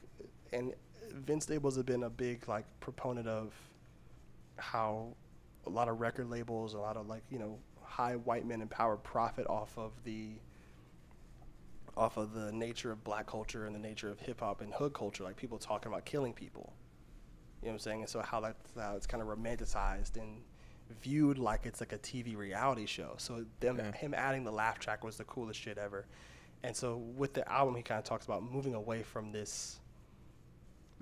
[0.54, 0.72] and
[1.12, 3.52] vince staples has been a big like proponent of
[4.56, 5.14] how
[5.66, 8.68] a lot of record labels, a lot of like you know high white men in
[8.68, 10.30] power profit off of the
[11.96, 14.92] off of the nature of black culture and the nature of hip hop and hood
[14.92, 16.72] culture, like people talking about killing people.
[17.62, 18.00] You know what I'm saying?
[18.00, 20.40] And so how that's how it's kind of romanticized and
[21.02, 23.14] viewed like it's like a TV reality show.
[23.16, 26.06] So them him adding the laugh track was the coolest shit ever.
[26.62, 29.80] And so with the album, he kind of talks about moving away from this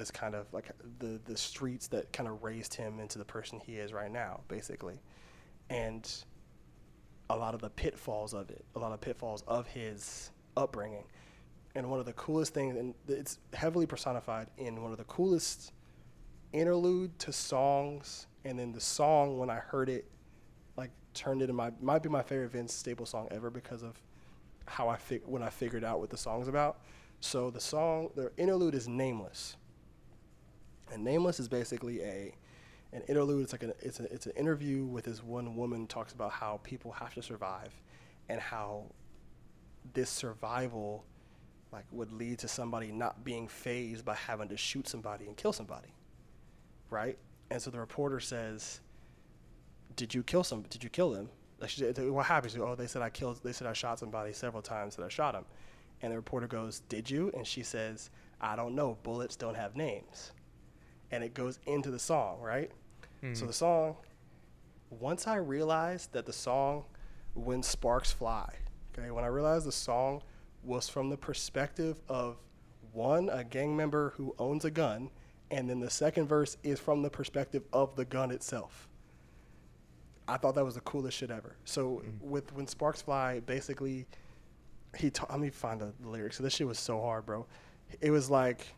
[0.03, 3.61] this kind of like the the streets that kind of raised him into the person
[3.65, 5.01] he is right now, basically,
[5.71, 6.13] and
[7.31, 11.05] a lot of the pitfalls of it, a lot of pitfalls of his upbringing,
[11.77, 15.73] and one of the coolest things, and it's heavily personified in one of the coolest
[16.53, 20.11] interlude to songs, and then the song when I heard it,
[20.77, 24.03] like turned into my might be my favorite Vince Staples song ever because of
[24.67, 26.81] how I fig- when I figured out what the song's about.
[27.21, 29.57] So the song, the interlude is nameless.
[30.93, 32.35] And Nameless is basically a
[32.93, 33.45] an interlude.
[33.45, 36.61] It's like an it's a, it's an interview with this one woman talks about how
[36.63, 37.73] people have to survive,
[38.29, 38.85] and how
[39.95, 41.05] this survival
[41.73, 45.53] like would lead to somebody not being phased by having to shoot somebody and kill
[45.53, 45.89] somebody,
[46.91, 47.17] right?
[47.51, 48.81] And so the reporter says,
[49.97, 50.63] "Did you kill some?
[50.63, 53.41] Did you kill them?" Like, she what said, "Oh, they said I killed.
[53.43, 54.97] They said I shot somebody several times.
[54.97, 55.47] That I shot him."
[56.03, 58.99] And the reporter goes, "Did you?" And she says, "I don't know.
[59.03, 60.33] Bullets don't have names."
[61.13, 62.71] And it goes into the song, right?
[63.21, 63.47] So Mhm.
[63.47, 63.97] the song,
[64.91, 66.85] once I realized that the song
[67.35, 68.53] When Sparks Fly,
[68.93, 70.23] okay, when I realized the song
[70.63, 72.37] was from the perspective of
[72.93, 75.11] one, a gang member who owns a gun,
[75.51, 78.89] and then the second verse is from the perspective of the gun itself.
[80.29, 81.57] I thought that was the coolest shit ever.
[81.65, 84.07] So with When Sparks Fly, basically,
[84.97, 86.37] he ta- let me find the lyrics.
[86.37, 87.47] So this shit was so hard, bro.
[88.03, 88.75] It was like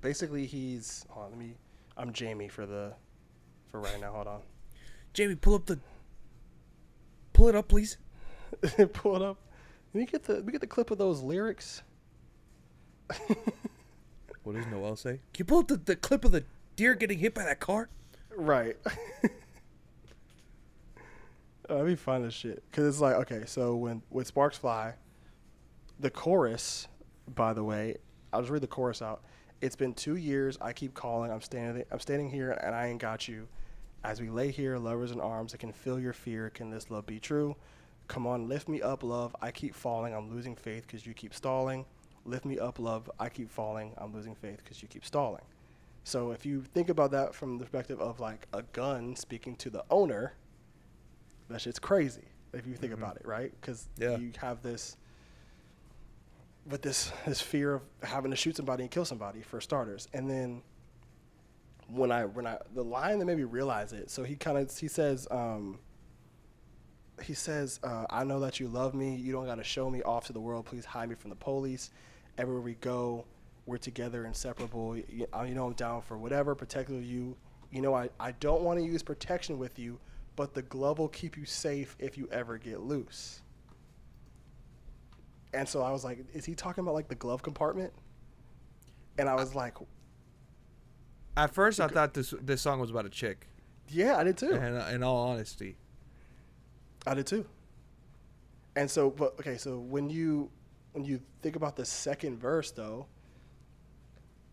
[0.00, 1.54] basically he's hold on, let me
[1.96, 2.92] I'm Jamie for the
[3.70, 4.12] for right now.
[4.12, 4.40] Hold on.
[5.12, 5.78] Jamie, pull up the.
[7.32, 7.98] Pull it up, please.
[8.92, 9.36] Pull it up.
[9.92, 11.82] Let me get the let me get the clip of those lyrics.
[14.48, 15.20] What does Noel say?
[15.34, 16.42] Can you pull up the, the clip of the
[16.74, 17.90] deer getting hit by that car?
[18.34, 18.78] Right.
[21.68, 22.64] That'd be fun as shit.
[22.72, 24.94] Cause it's like okay, so when when sparks fly,
[26.00, 26.88] the chorus,
[27.34, 27.96] by the way,
[28.32, 29.22] I'll just read the chorus out.
[29.60, 30.56] It's been two years.
[30.60, 31.30] I keep calling.
[31.32, 31.84] I'm standing.
[31.90, 33.48] I'm standing here, and I ain't got you.
[34.04, 36.50] As we lay here, lovers in arms, I can feel your fear.
[36.50, 37.56] Can this love be true?
[38.06, 39.34] Come on, lift me up, love.
[39.42, 40.14] I keep falling.
[40.14, 41.84] I'm losing faith because you keep stalling.
[42.24, 43.10] Lift me up, love.
[43.18, 43.92] I keep falling.
[43.98, 45.42] I'm losing faith because you keep stalling.
[46.04, 49.70] So if you think about that from the perspective of like a gun speaking to
[49.70, 50.34] the owner,
[51.50, 52.28] that shit's crazy.
[52.54, 52.98] If you think Mhm.
[52.98, 53.52] about it, right?
[53.60, 54.16] Because Yeah.
[54.16, 54.96] you have this,
[56.68, 60.30] with this this fear of having to shoot somebody and kill somebody for starters, and
[60.30, 60.62] then
[61.88, 64.10] when I when I the line that made me realize it.
[64.10, 65.26] So he kind of he says.
[65.30, 65.80] um
[67.20, 69.16] he says, uh, I know that you love me.
[69.16, 70.66] You don't got to show me off to the world.
[70.66, 71.90] Please hide me from the police.
[72.38, 73.24] Everywhere we go,
[73.66, 74.96] we're together, inseparable.
[74.96, 77.36] You, uh, you know, I'm down for whatever, protect you.
[77.72, 79.98] You know, I, I don't want to use protection with you,
[80.36, 83.42] but the glove will keep you safe if you ever get loose.
[85.54, 87.92] And so I was like, is he talking about like the glove compartment?
[89.18, 89.74] And I was like,
[91.36, 93.48] At first, I thought this this song was about a chick.
[93.88, 94.52] yeah, I did too.
[94.52, 95.76] And uh, in all honesty,
[97.06, 97.46] I did too.
[98.76, 100.50] And so, but okay, so when you
[100.92, 103.06] when you think about the second verse, though,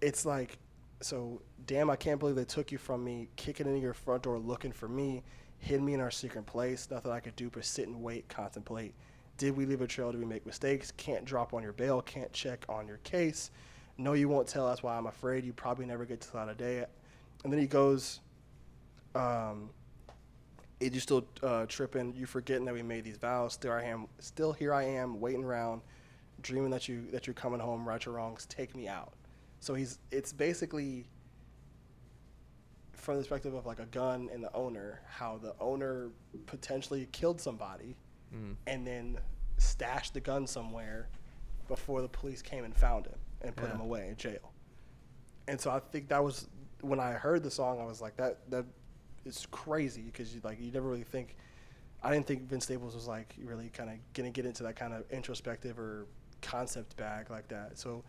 [0.02, 0.58] it's like,
[1.02, 4.39] so damn, I can't believe they took you from me, kicking in your front door,
[4.39, 5.24] looking for me,
[5.60, 6.88] hid me in our secret place.
[6.89, 8.93] Nothing I could do but sit and wait, contemplate.
[9.38, 10.12] Did we leave a trail?
[10.12, 10.92] Did we make mistakes?
[10.92, 12.02] Can't drop on your bail.
[12.02, 13.52] Can't check on your case.
[13.98, 14.68] No, you won't tell.
[14.68, 16.86] That's why I'm afraid you probably never get to the light of day.
[17.44, 18.20] And then he goes,
[19.14, 19.70] um,
[20.80, 22.14] you still uh, tripping?
[22.16, 23.54] You forgetting that we made these vows?
[23.54, 24.08] Still I am.
[24.20, 25.82] Still here I am, waiting around,
[26.42, 27.88] dreaming that you that you're coming home.
[27.88, 29.14] Right your wrongs, take me out.
[29.60, 30.00] So he's.
[30.12, 31.08] It's basically
[32.94, 36.10] from the perspective of like a gun and the owner, how the owner
[36.46, 37.96] potentially killed somebody,
[38.34, 39.18] mm, and then
[39.58, 41.10] stashed the gun somewhere
[41.68, 43.76] before the police came and found him and put Yeah.
[43.76, 44.52] him away in jail.
[45.48, 46.48] And so I think that was
[46.82, 48.66] when I heard the song, I was like, that that
[49.26, 51.36] is crazy because you like you never really think.
[52.04, 54.94] I didn't think Vince Staples was like really kind of gonna get into that kind
[54.94, 56.06] of introspective or
[56.42, 57.78] concept bag like that.
[57.80, 58.04] So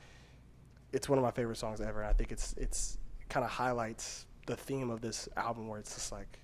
[0.93, 2.01] it's one of my favorite songs ever.
[2.01, 2.99] And I think it's it's
[3.29, 6.39] kind of highlights the theme of this album where it's just like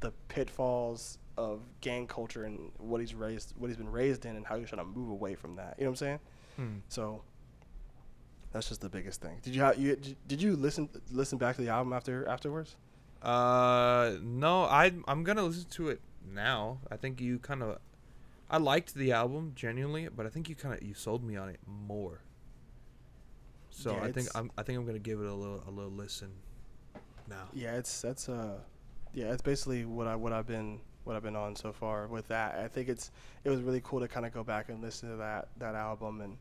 [0.00, 4.46] the pitfalls of gang culture and what he's raised, what he's been raised in, and
[4.46, 5.74] how he's trying to move away from that.
[5.78, 6.18] You know what I'm saying?
[6.60, 6.80] mm.
[6.88, 7.22] So
[8.52, 9.38] that's just the biggest thing.
[9.42, 12.76] Did you ha- you did you listen listen back to the album after afterwards?
[13.22, 16.00] Uh, no, I I'm gonna listen to it
[16.32, 16.78] now.
[16.90, 17.78] I think you kind of,
[18.48, 21.48] I liked the album genuinely, but I think you kind of you sold me on
[21.48, 22.20] it more.
[23.70, 25.90] So Yeah, I think I'm I think I'm gonna give it a little a little
[25.90, 26.32] listen
[27.28, 27.48] now.
[27.52, 28.60] Yeah, it's that's uh
[29.12, 32.28] yeah, it's basically what I what I've been what I've been on so far with
[32.28, 32.56] that.
[32.58, 33.10] I think it's
[33.44, 36.20] it was really cool to kind of go back and listen to that that album
[36.20, 36.36] and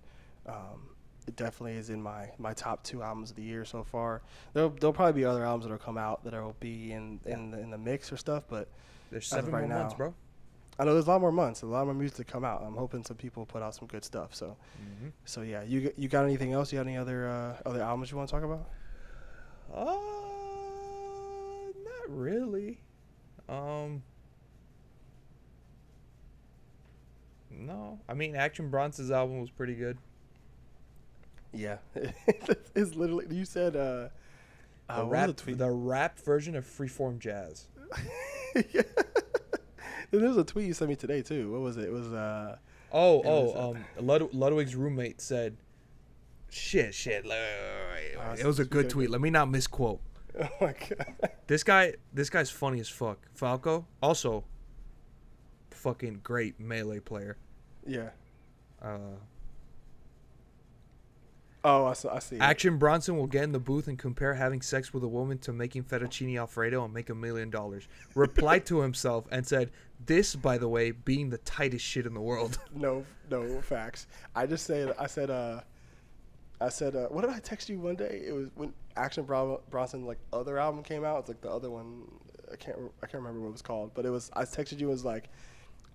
[0.47, 0.89] um
[1.28, 4.22] it definitely is in my my top two albums of the year so far.
[4.53, 7.70] There'll there'll probably be other albums that'll come out that'll be in in the, in
[7.72, 8.68] the mix or stuff, but
[9.11, 10.13] There's seven right more months, bro.
[10.78, 12.61] I know there's a lot more months, a lot more music to come out.
[12.61, 14.36] I'm hoping some people put out some good stuff.
[14.36, 15.07] So Mm-hmm.
[15.26, 16.72] so yeah, you you got anything else?
[16.74, 18.68] You got any other uh, other albums you want to talk about?
[19.74, 22.80] Uh, not really.
[23.49, 24.03] Um,
[27.58, 27.99] no.
[28.08, 29.97] I mean, Action Bronson's album was pretty good.
[31.53, 31.78] Yeah,
[32.76, 34.10] it's literally you said uh,
[34.88, 37.68] The uh what rap, the the rap version of Freeform Jazz.
[38.72, 38.82] yeah.
[40.12, 41.51] And was a tweet you sent me today too.
[41.51, 41.86] What was it?
[41.86, 42.58] It was uh
[42.91, 45.58] Oh, It was, oh, uh, um, Lud- Ludwig's roommate said,
[46.49, 48.89] "Shit, shit." Ah, It was a good good.
[48.89, 49.10] tweet.
[49.10, 49.99] Let me not misquote.
[50.39, 51.32] oh my god.
[51.47, 53.20] This guy, this guy's funny as fuck.
[53.34, 54.43] Falco, also,
[55.72, 57.38] fucking great melee player.
[57.86, 58.10] Yeah.
[58.82, 58.98] Uh,
[61.68, 62.38] Oh, I saw, I see.
[62.38, 65.52] Action Bronson will get in the booth and compare having sex with a woman to
[65.52, 67.88] making fettuccine alfredo and make a million dollars.
[68.14, 69.72] Replied to himself and said,
[70.06, 74.06] "This, by the way, being the tightest shit in the world." No, no facts.
[74.36, 75.62] I just said I said uh
[76.62, 78.22] I said uh what did I text you one day?
[78.28, 81.22] It was when Action Bron- Bronson like other album came out.
[81.22, 82.04] It's like the other one.
[82.52, 84.90] I can't I can't remember what it was called, but it was I texted you
[84.90, 85.30] it was like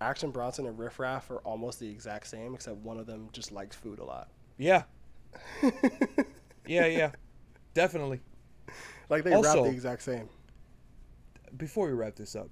[0.01, 3.53] Action Bronson and Riff Raff are almost the exact same except one of them just
[3.53, 4.29] likes food a lot.
[4.57, 4.85] yeah,
[6.67, 7.11] yeah, yeah,
[7.75, 8.21] definitely.
[9.09, 10.29] like they rap the exact same.
[11.57, 12.49] before we wrap this up,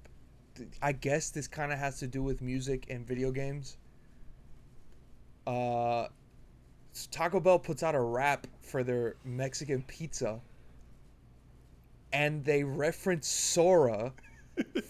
[0.81, 3.77] I guess this kind of has to do with music and video games.
[5.47, 6.07] Uh,
[7.11, 10.39] Taco Bell puts out a rap for their Mexican pizza,
[12.13, 14.13] and they reference Sora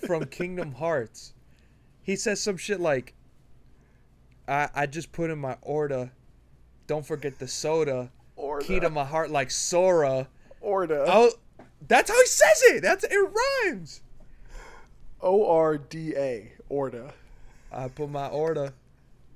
[0.06, 1.34] from Kingdom Hearts.
[2.10, 3.14] He says some shit like,
[4.48, 6.12] "I I just put in my order.
[6.88, 8.12] Don't forget the soda.
[8.36, 8.66] Order.
[8.66, 10.28] Key to my heart like Sora.
[10.64, 11.06] Orda.
[11.08, 11.32] Oh,
[11.88, 12.82] that's how he says it.
[12.82, 13.16] That's it
[13.64, 14.02] rhymes.
[15.22, 16.52] O R D A.
[16.72, 17.12] Orda.
[17.72, 18.74] I put my order.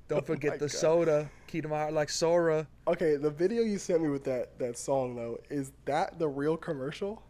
[0.07, 0.71] Don't Oh forget my the God.
[0.71, 1.29] soda.
[1.45, 2.65] Key to my heart like Sora.
[2.87, 6.57] Okay, the video you sent me with that that song though, is that the real
[6.57, 7.21] commercial?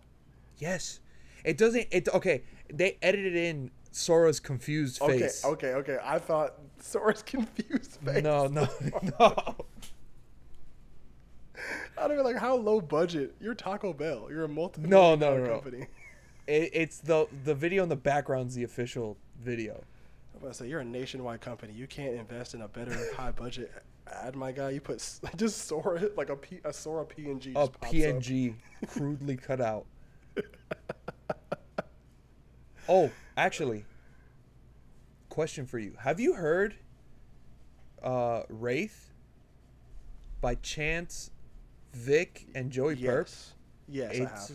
[0.57, 1.01] Yes.
[1.43, 1.87] It doesn't.
[1.91, 2.43] It okay.
[2.73, 5.45] They edited in Sora's confused Okay, face.
[5.45, 5.93] okay, okay.
[5.93, 6.03] Okay.
[6.03, 8.23] I thought Sora's confused face.
[8.23, 8.67] No, no,
[9.19, 9.55] no.
[11.97, 13.35] I don't know, like how low budget.
[13.39, 14.27] You're Taco Bell.
[14.29, 15.49] You're a multi No, no, no, no.
[15.51, 15.85] company.
[16.47, 19.83] It, it's the the video in the background's the official video.
[20.33, 21.71] I'm about to say you're a nationwide company.
[21.73, 23.71] You can't invest in a better high budget
[24.07, 24.71] ad, my guy.
[24.71, 27.53] You put just Sora like a P, a Sora PNG.
[27.55, 27.67] A.
[27.85, 28.55] PNG
[28.87, 29.85] crudely cut out.
[32.89, 33.85] Oh, actually,
[35.29, 36.75] question for you: Have you heard
[38.01, 39.11] uh, "Wraith"
[40.41, 41.31] by Chance,
[41.93, 42.95] Vic, and Joey?
[42.95, 43.53] Yes,
[43.87, 44.31] yes, I have.
[44.31, 44.51] It's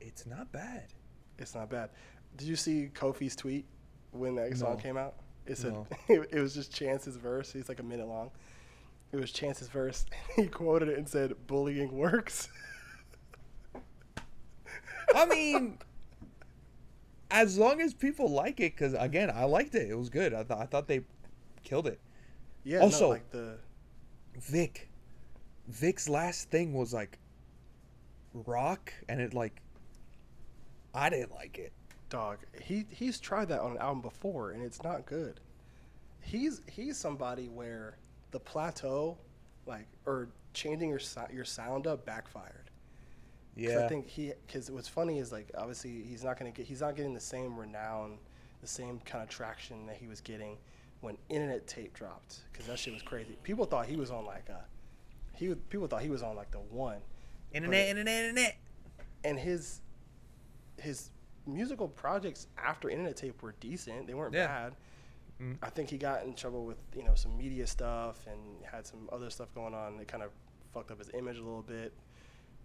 [0.00, 0.84] it's not bad.
[1.38, 1.90] It's not bad.
[2.36, 3.64] Did you see Kofi's tweet
[4.12, 4.76] when that song No.
[4.76, 5.14] came out?
[5.46, 5.86] It said No.
[6.08, 7.52] it, was just Chance's verse.
[7.52, 8.30] He's like a minute long.
[9.12, 10.06] It was Chance's verse.
[10.36, 12.48] He quoted it and said, "Bullying works."
[15.14, 15.78] I mean,
[17.32, 19.90] as long as people like it, because again, I liked it.
[19.90, 20.32] It was good.
[20.34, 21.00] I thought I thought they
[21.64, 21.98] killed it.
[22.64, 22.78] yeah.
[22.80, 23.58] Also- no, like the
[24.40, 24.88] Vic,
[25.68, 27.18] Vic's last thing was like
[28.46, 29.60] rock, and it like
[30.94, 31.72] I didn't like it.
[32.10, 32.38] dog.
[32.62, 35.40] He he's tried that on an album before, and it's not good.
[36.20, 37.96] He's he's somebody where
[38.30, 39.16] the plateau,
[39.66, 41.00] like or changing your
[41.32, 42.61] your sound up backfired.
[43.54, 46.66] 'Cause Yeah, I think he because what's funny is like obviously he's not gonna get
[46.66, 48.18] he's not getting the same renown,
[48.60, 50.56] the same kind of traction that he was getting
[51.00, 53.36] when Innanetape dropped because that shit was crazy.
[53.42, 54.64] People thought he was on like a
[55.34, 57.00] he was, people thought he was on like the one,
[57.52, 58.56] internet, internet, internet.
[59.24, 59.80] and his
[60.78, 61.10] his
[61.46, 64.06] musical projects after Innanetape were decent.
[64.06, 64.46] They weren't Yeah.
[64.46, 64.76] bad.
[65.40, 65.58] Mm.
[65.62, 69.08] I think he got in trouble with you know some media stuff and had some
[69.12, 70.30] other stuff going on that kind of
[70.72, 71.92] fucked up his image a little bit.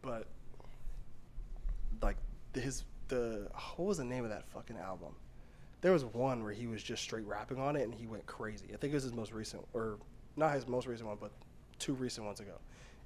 [0.01, 0.27] But
[2.01, 2.17] like
[2.53, 5.15] his the what was the name of that fucking album?
[5.81, 8.65] There was one where he was just straight rapping on it and he went crazy.
[8.73, 9.97] I think it was his most recent or
[10.35, 11.31] not his most recent one, but
[11.79, 12.53] two recent ones ago.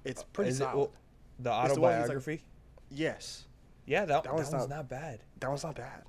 [0.06, 0.78] It's pretty Is it- solid.
[0.78, 0.92] well,
[1.40, 2.44] the It's the like- autobiography.
[2.90, 3.46] yes.
[3.86, 5.20] yeah, that, that that, one's one's not- not bad.
[5.40, 6.04] that one's not bad.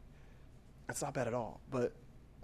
[0.89, 1.61] It's not bad at all.
[1.71, 1.93] But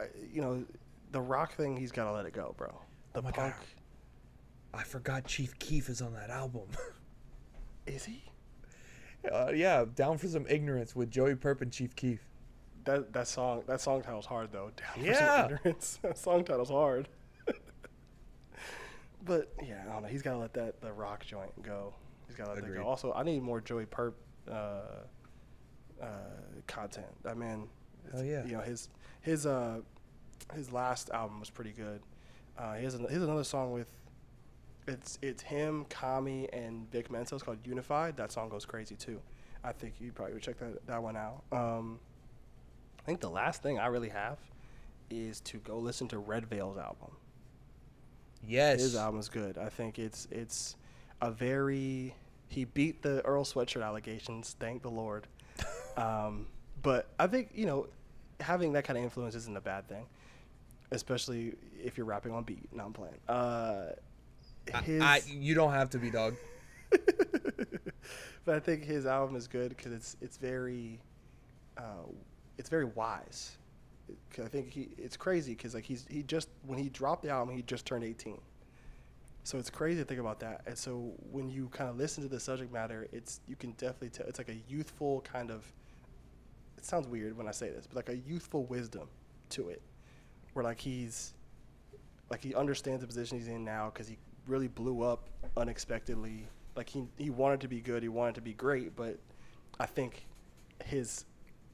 [0.01, 0.65] uh, you know,
[1.13, 2.69] the rock thing, he's got to let it go, bro.
[3.13, 4.81] The Oh my punk, God.
[4.81, 6.69] I forgot Chief Keef is on that album.
[7.87, 8.25] is he?
[9.31, 12.21] Uh, yeah, down for some ignorance with Joey Purp and Chief Keef.
[12.85, 14.71] That that song that song title's hard though.
[14.77, 15.45] Down for some Yeah.
[15.45, 15.99] ignorance.
[16.03, 17.09] that song title's hard.
[19.25, 20.09] but yeah, I don't know.
[20.09, 21.95] He's got to let that the rock joint go.
[22.27, 22.83] He's got to let that go.
[22.85, 24.17] Also, I need more Joey Purp
[24.51, 24.81] uh,
[26.03, 26.07] uh,
[26.67, 27.07] content.
[27.27, 27.69] I mean,
[28.15, 28.45] Oh, yeah.
[28.47, 28.89] You know his
[29.21, 29.81] his uh
[30.55, 32.01] his last album was pretty good.
[32.57, 33.93] Uh, he has an, he has another song with
[34.89, 37.35] it's it's him, Kami, and Vic Mensa.
[37.35, 38.17] It's called Unified.
[38.17, 39.21] That song goes crazy too.
[39.65, 41.43] I think you probably would check that that one out.
[41.53, 41.99] Um,
[42.99, 44.39] I think the last thing I really have
[45.11, 47.11] is to go listen to redveil's album.
[48.47, 48.81] Yes.
[48.81, 49.59] His album is good.
[49.59, 50.77] I think it's it's
[51.21, 52.15] a very
[52.49, 54.57] he beat the Earl Sweatshirt allegations.
[54.59, 55.27] Thank the Lord.
[55.97, 56.47] um,
[56.83, 57.89] but I think you know
[58.41, 60.07] having that kind of influence isn't a bad thing,
[60.91, 62.73] especially if you're rapping on beat.
[62.73, 63.19] No, I'm playing.
[63.29, 63.93] Uh,
[64.77, 66.37] his, I, you don't have to be dog.
[68.45, 71.01] but I think his album is good because it's it's very,
[71.77, 72.07] uh,
[72.57, 73.57] it's very wise.
[74.33, 77.29] 'Cause I think he it's crazy because like he's he just when he dropped the
[77.29, 78.41] album he just turned 18.
[79.45, 80.63] So it's crazy to think about that.
[80.67, 84.11] And so when you kind of listen to the subject matter, it's you can definitely
[84.11, 85.71] tell it's like a youthful kind of.
[86.77, 89.09] It sounds weird when I say this, but like a youthful wisdom
[89.51, 89.83] to it,
[90.53, 91.35] where like he's,
[92.31, 94.17] like he understands the position he's in now because he
[94.49, 96.49] really blew up unexpectedly.
[96.77, 99.19] Like he he wanted to be good, he wanted to be great, but
[99.79, 100.27] I think
[100.85, 101.25] his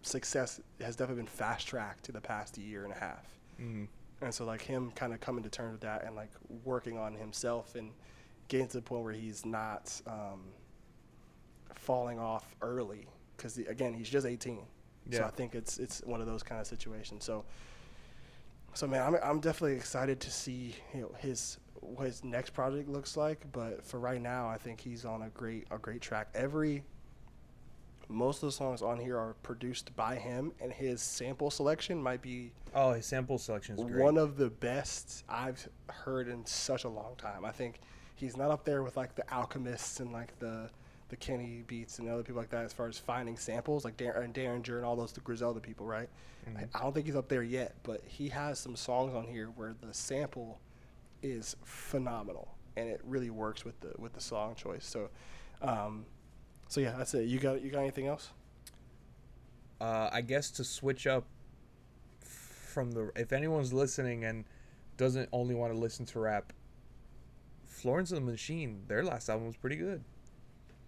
[0.02, 3.26] success has definitely been fast tracked to the past year and a half.
[3.58, 3.88] Mhm.
[4.20, 6.30] And so like him kind of coming to terms with that and like
[6.64, 7.92] working on himself and
[8.48, 10.44] getting to the point where he's not um,
[11.74, 13.06] falling off early
[13.36, 14.66] because again he's just 18.
[15.10, 15.18] Yeah.
[15.18, 17.24] So I think it's it's one of those kind of situations.
[17.24, 17.44] So
[18.74, 22.88] so man, I'm I'm definitely excited to see you know his what his next project
[22.88, 23.44] looks like.
[23.52, 26.28] But for right now, I think he's on a great a great track.
[26.34, 26.82] Every
[28.08, 32.20] most of the songs on here are produced by him, and his sample selection might
[32.20, 34.02] be Oh, his sample selection is great.
[34.02, 37.44] one of the best I've heard in such a long time.
[37.44, 37.80] I think
[38.14, 40.68] he's not up there with like the Alchemists and like the
[41.10, 44.32] the Kenny Beats and other people like that as far as finding samples, like Darren
[44.32, 46.08] Daringer and all those the Griselda people, right?
[46.56, 49.46] I, I don't think he's up there yet, but he has some songs on here
[49.54, 50.60] where the sample
[51.24, 54.84] is phenomenal and it really works with the with the song choice.
[54.84, 55.08] So,
[55.62, 56.04] um,
[56.68, 57.24] so yeah, that's it.
[57.26, 58.30] You got you got anything else?
[59.80, 61.24] uh, I guess to switch up
[62.20, 64.44] from the if anyone's listening and
[64.96, 66.52] doesn't only want to listen to rap,
[67.66, 70.02] Florence and the Machine, their last album was pretty good.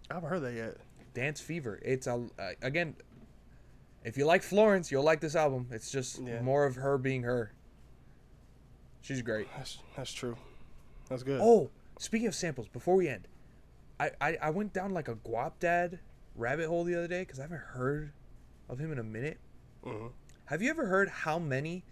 [0.09, 0.77] I haven't heard that yet.
[1.13, 1.79] Dance Fever.
[1.83, 2.95] It's a uh, again.
[4.03, 5.67] If you like Florence, you'll like this album.
[5.71, 6.41] It's just Yeah.
[6.41, 7.51] more of her being her.
[9.07, 9.47] She's great.
[9.55, 10.35] That's that's true.
[11.07, 11.39] That's good.
[11.41, 13.27] Oh, speaking of samples, before we end,
[13.99, 15.99] I I, I went down like a Guap Dad
[16.35, 18.11] rabbit hole the other day because I haven't heard
[18.67, 19.39] of him in a minute.
[19.85, 20.11] Mhm.
[20.45, 21.85] Have you ever heard how many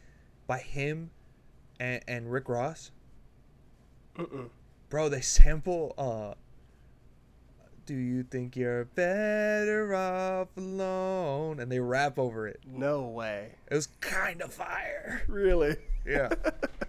[0.46, 1.12] by him
[1.80, 2.92] and, and Rick Ross?
[4.18, 4.50] Mm-mm.
[4.90, 6.34] Bro, they sample uh
[7.86, 11.60] Do you think you're better off alone?
[11.62, 12.60] And they rap over it.
[12.68, 13.56] No way.
[13.72, 15.24] It was kind of fire.
[15.30, 15.78] Really?
[16.06, 16.30] Yeah.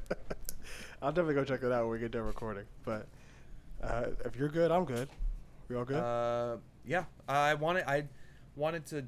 [1.03, 2.65] I'll definitely go check it out when we get done recording.
[2.85, 3.07] But
[3.83, 5.09] uh, if you're good, I'm good.
[5.69, 5.97] We all good?
[5.97, 8.05] Uh, yeah, I wanted I
[8.55, 9.05] wanted to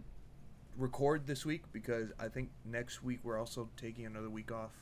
[0.76, 4.72] record this week because I think next week we're also taking another week off.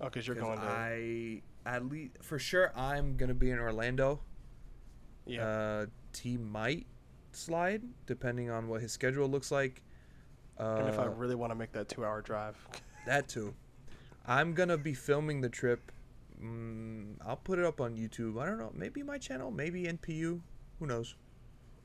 [0.00, 0.64] oh, because you're going to.
[0.64, 4.20] I at least for sure I'm gonna be in Orlando.
[5.26, 5.46] yeah.
[5.46, 6.86] Uh, T might
[7.32, 9.82] slide depending on what his schedule looks like.
[10.58, 12.56] Uh, and if I really want to make that two hour drive.
[13.06, 13.54] that too,
[14.26, 15.92] I'm gonna be filming the trip.
[16.42, 18.40] Mm, I'll put it up on YouTube.
[18.40, 20.40] I don't know, maybe my channel, maybe NPU.
[20.78, 21.14] Who knows?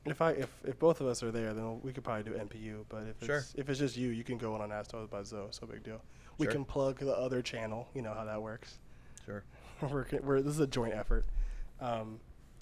[0.04, 2.84] If I if, if both of us are there, then we could probably do NPU.
[2.88, 3.38] But if Sure.
[3.38, 5.46] it's if it's just you, you can go on on Astros by Zoe.
[5.50, 6.02] So big deal.
[6.38, 6.52] We Sure.
[6.52, 7.88] can plug the other channel.
[7.94, 8.78] You know how that works.
[9.24, 9.44] Sure.
[9.80, 11.24] we're, we're this is a joint effort.
[11.80, 12.18] Um,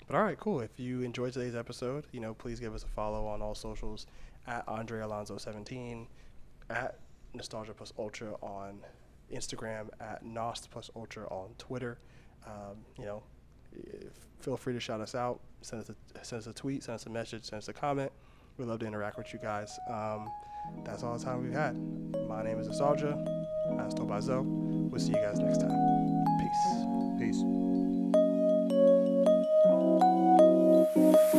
[0.07, 0.61] but all right, cool.
[0.61, 4.07] If you enjoyed today's episode, you know, please give us a follow on all socials
[4.47, 6.07] at Andre Alonso 17,
[6.69, 6.99] at
[7.33, 8.81] Nostalgia Plus Ultra on
[9.32, 11.98] Instagram at Nost plus Ultra on Twitter.
[12.47, 13.23] Um, you know,
[14.40, 17.07] feel free to shout us out, send us a send us a tweet, send us
[17.07, 18.12] a message, send us a comment.
[18.57, 19.78] We'd love to interact with you guys.
[19.89, 20.28] Um,
[20.85, 21.74] that's all the time we've had.
[22.28, 23.16] My name is Asalja.
[23.78, 24.43] Hasta Bazo.
[24.44, 25.70] We'll see you guys next time.
[26.39, 27.35] Peace.
[30.94, 31.30] Peace.